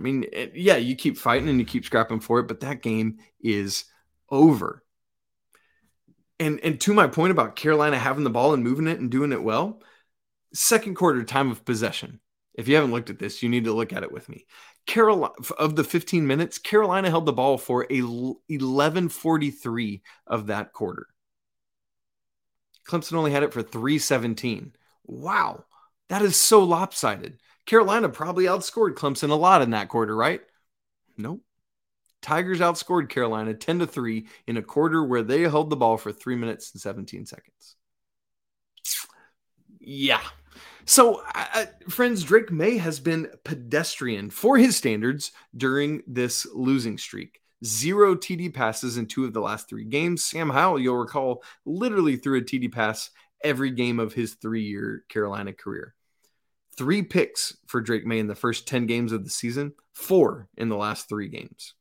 I 0.00 0.02
mean, 0.02 0.24
it, 0.32 0.52
yeah, 0.54 0.76
you 0.76 0.96
keep 0.96 1.18
fighting 1.18 1.50
and 1.50 1.60
you 1.60 1.66
keep 1.66 1.84
scrapping 1.84 2.20
for 2.20 2.40
it, 2.40 2.48
but 2.48 2.60
that 2.60 2.80
game 2.80 3.18
is 3.38 3.84
over. 4.30 4.82
And 6.38 6.58
and 6.60 6.80
to 6.80 6.94
my 6.94 7.06
point 7.06 7.32
about 7.32 7.54
Carolina 7.54 7.98
having 7.98 8.24
the 8.24 8.30
ball 8.30 8.54
and 8.54 8.64
moving 8.64 8.86
it 8.86 8.98
and 8.98 9.10
doing 9.10 9.32
it 9.32 9.42
well, 9.42 9.82
second 10.54 10.94
quarter 10.94 11.22
time 11.22 11.50
of 11.50 11.66
possession. 11.66 12.20
If 12.54 12.66
you 12.66 12.76
haven't 12.76 12.92
looked 12.92 13.10
at 13.10 13.18
this, 13.18 13.42
you 13.42 13.50
need 13.50 13.64
to 13.64 13.74
look 13.74 13.92
at 13.92 14.02
it 14.02 14.10
with 14.10 14.26
me. 14.30 14.46
Carolina 14.86 15.34
of 15.58 15.76
the 15.76 15.84
15 15.84 16.26
minutes, 16.26 16.58
Carolina 16.58 17.10
held 17.10 17.26
the 17.26 17.34
ball 17.34 17.58
for 17.58 17.86
a 17.90 18.00
1143 18.00 20.02
of 20.26 20.46
that 20.46 20.72
quarter. 20.72 21.08
Clemson 22.88 23.12
only 23.12 23.32
had 23.32 23.42
it 23.42 23.52
for 23.52 23.62
317. 23.62 24.72
Wow. 25.04 25.66
That 26.08 26.22
is 26.22 26.36
so 26.36 26.64
lopsided. 26.64 27.38
Carolina 27.66 28.08
probably 28.08 28.44
outscored 28.44 28.94
Clemson 28.94 29.30
a 29.30 29.34
lot 29.34 29.62
in 29.62 29.70
that 29.70 29.88
quarter, 29.88 30.14
right? 30.14 30.40
Nope. 31.16 31.42
Tigers 32.22 32.60
outscored 32.60 33.08
Carolina 33.08 33.54
10 33.54 33.80
to 33.80 33.86
3 33.86 34.26
in 34.46 34.56
a 34.56 34.62
quarter 34.62 35.04
where 35.04 35.22
they 35.22 35.42
held 35.42 35.70
the 35.70 35.76
ball 35.76 35.96
for 35.96 36.12
3 36.12 36.36
minutes 36.36 36.72
and 36.72 36.80
17 36.80 37.26
seconds. 37.26 37.76
Yeah. 39.80 40.20
So, 40.84 41.22
friends, 41.88 42.24
Drake 42.24 42.50
Maye 42.50 42.78
has 42.78 43.00
been 43.00 43.30
pedestrian 43.44 44.30
for 44.30 44.58
his 44.58 44.76
standards 44.76 45.32
during 45.56 46.02
this 46.06 46.46
losing 46.52 46.98
streak. 46.98 47.40
Zero 47.64 48.14
TD 48.14 48.52
passes 48.52 48.96
in 48.96 49.06
two 49.06 49.24
of 49.24 49.32
the 49.32 49.40
last 49.40 49.68
three 49.68 49.84
games. 49.84 50.24
Sam 50.24 50.50
Howell, 50.50 50.80
you'll 50.80 50.96
recall, 50.96 51.42
literally 51.64 52.16
threw 52.16 52.38
a 52.38 52.42
TD 52.42 52.72
pass 52.72 53.10
every 53.44 53.70
game 53.70 54.00
of 54.00 54.12
his 54.12 54.34
three 54.34 54.62
year 54.62 55.04
Carolina 55.08 55.52
career. 55.52 55.94
Three 56.80 57.02
picks 57.02 57.54
for 57.66 57.82
Drake 57.82 58.06
Maye 58.06 58.20
in 58.20 58.26
the 58.26 58.34
first 58.34 58.66
10 58.66 58.86
games 58.86 59.12
of 59.12 59.22
the 59.22 59.28
season, 59.28 59.74
four 59.92 60.48
in 60.56 60.70
the 60.70 60.78
last 60.78 61.10
three 61.10 61.28
games. 61.28 61.74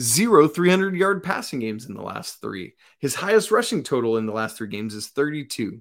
Zero 0.00 0.46
300 0.46 0.94
yard 0.94 1.24
passing 1.24 1.58
games 1.58 1.84
in 1.84 1.94
the 1.94 2.02
last 2.02 2.40
three. 2.40 2.74
His 3.00 3.16
highest 3.16 3.50
rushing 3.50 3.82
total 3.82 4.18
in 4.18 4.26
the 4.26 4.32
last 4.32 4.56
three 4.56 4.68
games 4.68 4.94
is 4.94 5.08
32. 5.08 5.80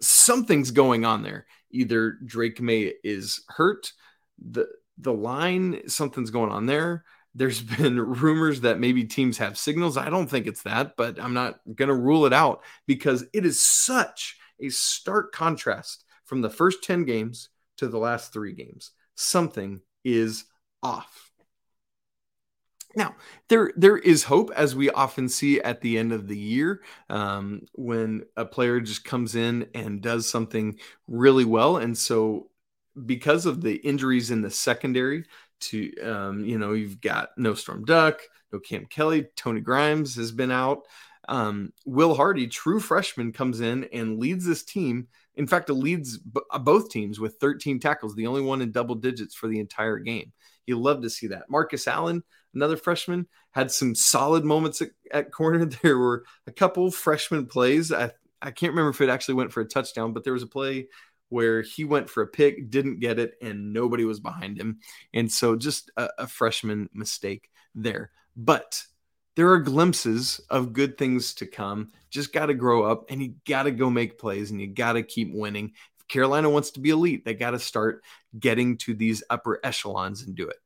Something's 0.00 0.70
going 0.70 1.04
on 1.04 1.22
there. 1.22 1.44
Either 1.70 2.12
Drake 2.24 2.62
Maye 2.62 2.94
is 3.04 3.44
hurt, 3.48 3.92
the 4.38 4.66
the 4.96 5.12
line, 5.12 5.86
something's 5.86 6.30
going 6.30 6.50
on 6.50 6.64
there. 6.64 7.04
There's 7.34 7.60
been 7.76 8.00
rumors 8.00 8.62
that 8.62 8.80
maybe 8.80 9.04
teams 9.04 9.36
have 9.36 9.58
signals. 9.58 9.98
I 9.98 10.08
don't 10.08 10.28
think 10.28 10.46
it's 10.46 10.62
that, 10.62 10.96
but 10.96 11.20
I'm 11.20 11.34
not 11.34 11.60
going 11.74 11.90
to 11.90 11.94
rule 11.94 12.24
it 12.24 12.32
out 12.32 12.62
because 12.86 13.26
it 13.34 13.44
is 13.44 13.62
such 13.62 14.38
a 14.58 14.70
stark 14.70 15.32
contrast 15.32 16.06
from 16.30 16.42
the 16.42 16.48
first 16.48 16.84
10 16.84 17.04
games 17.06 17.48
to 17.76 17.88
the 17.88 17.98
last 17.98 18.32
three 18.32 18.52
games. 18.52 18.92
Something 19.16 19.80
is 20.04 20.44
off. 20.80 21.32
Now, 22.94 23.16
there 23.48 23.72
there 23.76 23.98
is 23.98 24.22
hope, 24.24 24.50
as 24.54 24.76
we 24.76 24.90
often 24.90 25.28
see 25.28 25.60
at 25.60 25.80
the 25.80 25.98
end 25.98 26.12
of 26.12 26.28
the 26.28 26.38
year, 26.38 26.82
um, 27.08 27.62
when 27.74 28.22
a 28.36 28.44
player 28.44 28.80
just 28.80 29.04
comes 29.04 29.34
in 29.34 29.68
and 29.74 30.00
does 30.00 30.28
something 30.28 30.78
really 31.08 31.44
well, 31.44 31.76
and 31.76 31.98
so 31.98 32.50
because 33.06 33.46
of 33.46 33.60
the 33.60 33.74
injuries 33.74 34.30
in 34.30 34.42
the 34.42 34.50
secondary, 34.50 35.24
to 35.60 35.96
um, 36.00 36.44
you 36.44 36.58
know, 36.58 36.72
you've 36.72 37.00
got 37.00 37.30
no 37.36 37.54
Storm 37.54 37.84
Duck, 37.84 38.20
no 38.52 38.58
Cam 38.58 38.86
Kelly, 38.86 39.26
Tony 39.36 39.60
Grimes 39.60 40.14
has 40.16 40.32
been 40.32 40.50
out. 40.50 40.86
Um, 41.28 41.72
Will 41.86 42.14
Hardy, 42.14 42.48
true 42.48 42.80
freshman, 42.80 43.32
comes 43.32 43.60
in 43.60 43.88
and 43.92 44.18
leads 44.18 44.44
this 44.44 44.64
team 44.64 45.06
in 45.40 45.46
fact, 45.46 45.70
it 45.70 45.74
leads 45.74 46.18
b- 46.18 46.42
uh, 46.50 46.58
both 46.58 46.90
teams 46.90 47.18
with 47.18 47.36
13 47.40 47.80
tackles, 47.80 48.14
the 48.14 48.26
only 48.26 48.42
one 48.42 48.60
in 48.60 48.72
double 48.72 48.94
digits 48.94 49.34
for 49.34 49.48
the 49.48 49.58
entire 49.58 49.98
game. 49.98 50.32
You 50.66 50.78
love 50.78 51.00
to 51.00 51.08
see 51.08 51.28
that. 51.28 51.48
Marcus 51.48 51.88
Allen, 51.88 52.22
another 52.54 52.76
freshman, 52.76 53.26
had 53.52 53.72
some 53.72 53.94
solid 53.94 54.44
moments 54.44 54.82
at, 54.82 54.90
at 55.12 55.32
corner. 55.32 55.64
There 55.82 55.96
were 55.96 56.24
a 56.46 56.52
couple 56.52 56.90
freshman 56.90 57.46
plays. 57.46 57.90
I, 57.90 58.10
I 58.42 58.50
can't 58.50 58.72
remember 58.72 58.90
if 58.90 59.00
it 59.00 59.08
actually 59.08 59.36
went 59.36 59.50
for 59.50 59.62
a 59.62 59.68
touchdown, 59.68 60.12
but 60.12 60.24
there 60.24 60.34
was 60.34 60.42
a 60.42 60.46
play 60.46 60.88
where 61.30 61.62
he 61.62 61.86
went 61.86 62.10
for 62.10 62.22
a 62.22 62.26
pick, 62.26 62.68
didn't 62.68 63.00
get 63.00 63.18
it, 63.18 63.32
and 63.40 63.72
nobody 63.72 64.04
was 64.04 64.20
behind 64.20 64.58
him. 64.58 64.80
And 65.14 65.32
so 65.32 65.56
just 65.56 65.90
a, 65.96 66.10
a 66.18 66.26
freshman 66.26 66.90
mistake 66.92 67.48
there. 67.74 68.10
But 68.36 68.84
there 69.40 69.52
are 69.52 69.58
glimpses 69.58 70.38
of 70.50 70.74
good 70.74 70.98
things 70.98 71.32
to 71.32 71.46
come. 71.46 71.88
Just 72.10 72.30
got 72.30 72.46
to 72.46 72.54
grow 72.54 72.82
up 72.82 73.10
and 73.10 73.22
you 73.22 73.36
got 73.48 73.62
to 73.62 73.70
go 73.70 73.88
make 73.88 74.18
plays 74.18 74.50
and 74.50 74.60
you 74.60 74.66
got 74.66 74.92
to 74.92 75.02
keep 75.02 75.32
winning. 75.32 75.72
If 75.98 76.08
Carolina 76.08 76.50
wants 76.50 76.72
to 76.72 76.80
be 76.80 76.90
elite, 76.90 77.24
they 77.24 77.32
got 77.32 77.52
to 77.52 77.58
start 77.58 78.04
getting 78.38 78.76
to 78.76 78.92
these 78.92 79.22
upper 79.30 79.58
echelons 79.64 80.24
and 80.24 80.34
do 80.34 80.46
it. 80.46 80.58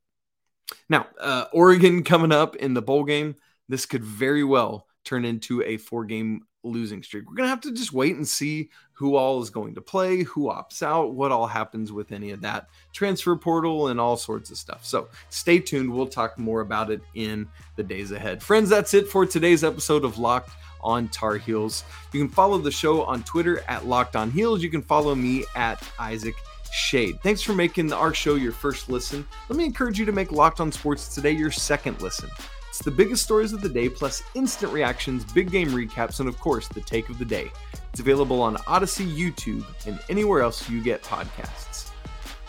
Now, 0.88 1.06
uh, 1.20 1.44
Oregon 1.52 2.02
coming 2.02 2.32
up 2.32 2.56
in 2.56 2.74
the 2.74 2.82
bowl 2.82 3.04
game. 3.04 3.36
This 3.68 3.86
could 3.86 4.02
very 4.02 4.42
well 4.42 4.88
turn 5.04 5.24
into 5.24 5.62
a 5.62 5.76
four 5.76 6.04
game 6.04 6.40
losing 6.64 7.04
streak. 7.04 7.28
We're 7.28 7.36
going 7.36 7.46
to 7.46 7.50
have 7.50 7.60
to 7.60 7.74
just 7.74 7.92
wait 7.92 8.16
and 8.16 8.26
see 8.26 8.70
who 8.94 9.16
all 9.16 9.42
is 9.42 9.50
going 9.50 9.74
to 9.74 9.80
play, 9.80 10.22
who 10.22 10.44
opts 10.44 10.82
out, 10.82 11.14
what 11.14 11.32
all 11.32 11.48
happens 11.48 11.92
with 11.92 12.12
any 12.12 12.30
of 12.30 12.40
that 12.40 12.68
transfer 12.92 13.34
portal 13.36 13.88
and 13.88 14.00
all 14.00 14.16
sorts 14.16 14.50
of 14.50 14.56
stuff. 14.56 14.84
So 14.84 15.08
stay 15.30 15.58
tuned. 15.58 15.92
We'll 15.92 16.06
talk 16.06 16.38
more 16.38 16.60
about 16.60 16.90
it 16.90 17.02
in 17.14 17.48
the 17.76 17.82
days 17.82 18.12
ahead. 18.12 18.42
Friends, 18.42 18.70
that's 18.70 18.94
it 18.94 19.08
for 19.08 19.26
today's 19.26 19.64
episode 19.64 20.04
of 20.04 20.18
Locked 20.18 20.50
on 20.80 21.08
Tar 21.08 21.36
Heels. 21.38 21.82
You 22.12 22.20
can 22.20 22.28
follow 22.28 22.58
the 22.58 22.70
show 22.70 23.02
on 23.02 23.24
Twitter 23.24 23.64
at 23.66 23.86
Locked 23.86 24.14
on 24.14 24.30
Heels. 24.30 24.62
You 24.62 24.70
can 24.70 24.82
follow 24.82 25.14
me 25.14 25.44
at 25.56 25.82
Isaac 25.98 26.36
Schade. 26.72 27.20
Thanks 27.20 27.42
for 27.42 27.52
making 27.52 27.92
our 27.92 28.14
show 28.14 28.36
your 28.36 28.52
first 28.52 28.88
listen. 28.88 29.26
Let 29.48 29.56
me 29.56 29.64
encourage 29.64 29.98
you 29.98 30.04
to 30.06 30.12
make 30.12 30.30
Locked 30.30 30.60
on 30.60 30.70
Sports 30.70 31.14
today 31.14 31.32
your 31.32 31.50
second 31.50 32.00
listen. 32.00 32.30
It's 32.74 32.82
the 32.82 32.90
biggest 32.90 33.22
stories 33.22 33.52
of 33.52 33.60
the 33.60 33.68
day, 33.68 33.88
plus 33.88 34.20
instant 34.34 34.72
reactions, 34.72 35.24
big 35.32 35.48
game 35.48 35.68
recaps, 35.68 36.18
and 36.18 36.28
of 36.28 36.40
course, 36.40 36.66
the 36.66 36.80
take 36.80 37.08
of 37.08 37.20
the 37.20 37.24
day. 37.24 37.52
It's 37.92 38.00
available 38.00 38.42
on 38.42 38.56
Audacy, 38.56 39.06
YouTube, 39.16 39.64
and 39.86 40.00
anywhere 40.08 40.42
else 40.42 40.68
you 40.68 40.82
get 40.82 41.00
podcasts. 41.04 41.92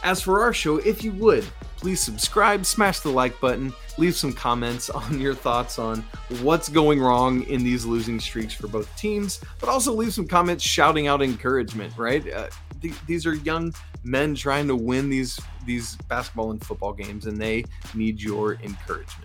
As 0.01 0.23
for 0.23 0.41
our 0.41 0.51
show, 0.51 0.77
if 0.77 1.03
you 1.03 1.11
would, 1.11 1.45
please 1.77 1.99
subscribe, 1.99 2.65
smash 2.65 3.01
the 3.01 3.09
like 3.09 3.39
button, 3.39 3.71
leave 3.99 4.15
some 4.15 4.33
comments 4.33 4.89
on 4.89 5.21
your 5.21 5.35
thoughts 5.35 5.77
on 5.77 6.03
what's 6.41 6.69
going 6.69 6.99
wrong 6.99 7.43
in 7.43 7.63
these 7.63 7.85
losing 7.85 8.19
streaks 8.19 8.55
for 8.55 8.67
both 8.67 8.93
teams, 8.97 9.39
but 9.59 9.69
also 9.69 9.93
leave 9.93 10.11
some 10.11 10.27
comments 10.27 10.63
shouting 10.63 11.05
out 11.05 11.21
encouragement, 11.21 11.95
right? 11.99 12.33
Uh, 12.33 12.47
th- 12.81 12.95
these 13.05 13.27
are 13.27 13.35
young 13.35 13.71
men 14.03 14.33
trying 14.33 14.67
to 14.67 14.75
win 14.75 15.07
these 15.07 15.39
these 15.67 15.95
basketball 16.07 16.49
and 16.49 16.65
football 16.65 16.93
games 16.93 17.27
and 17.27 17.39
they 17.39 17.63
need 17.93 18.19
your 18.19 18.53
encouragement. 18.63 19.24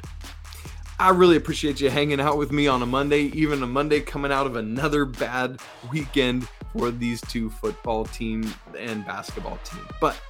I 1.00 1.08
really 1.08 1.36
appreciate 1.36 1.80
you 1.80 1.88
hanging 1.88 2.20
out 2.20 2.36
with 2.36 2.52
me 2.52 2.66
on 2.66 2.82
a 2.82 2.86
Monday, 2.86 3.32
even 3.32 3.62
a 3.62 3.66
Monday 3.66 4.00
coming 4.00 4.30
out 4.30 4.44
of 4.44 4.56
another 4.56 5.06
bad 5.06 5.58
weekend 5.90 6.46
for 6.76 6.90
these 6.90 7.22
two 7.22 7.48
football 7.48 8.04
team 8.04 8.54
and 8.78 9.06
basketball 9.06 9.58
team. 9.64 9.80
But 9.98 10.20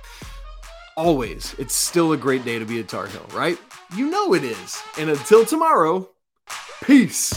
always, 0.97 1.57
it's 1.59 1.75
still 1.75 2.13
a 2.13 2.17
great 2.17 2.45
day 2.45 2.61
to 2.61 2.65
be 2.65 2.79
a 2.79 2.85
Tar 2.85 3.09
Heel, 3.09 3.27
right? 3.33 3.59
You 3.97 4.11
know 4.11 4.33
it 4.33 4.45
is. 4.45 4.81
And 4.97 5.11
until 5.11 5.45
tomorrow, 5.45 6.09
peace. 6.85 7.35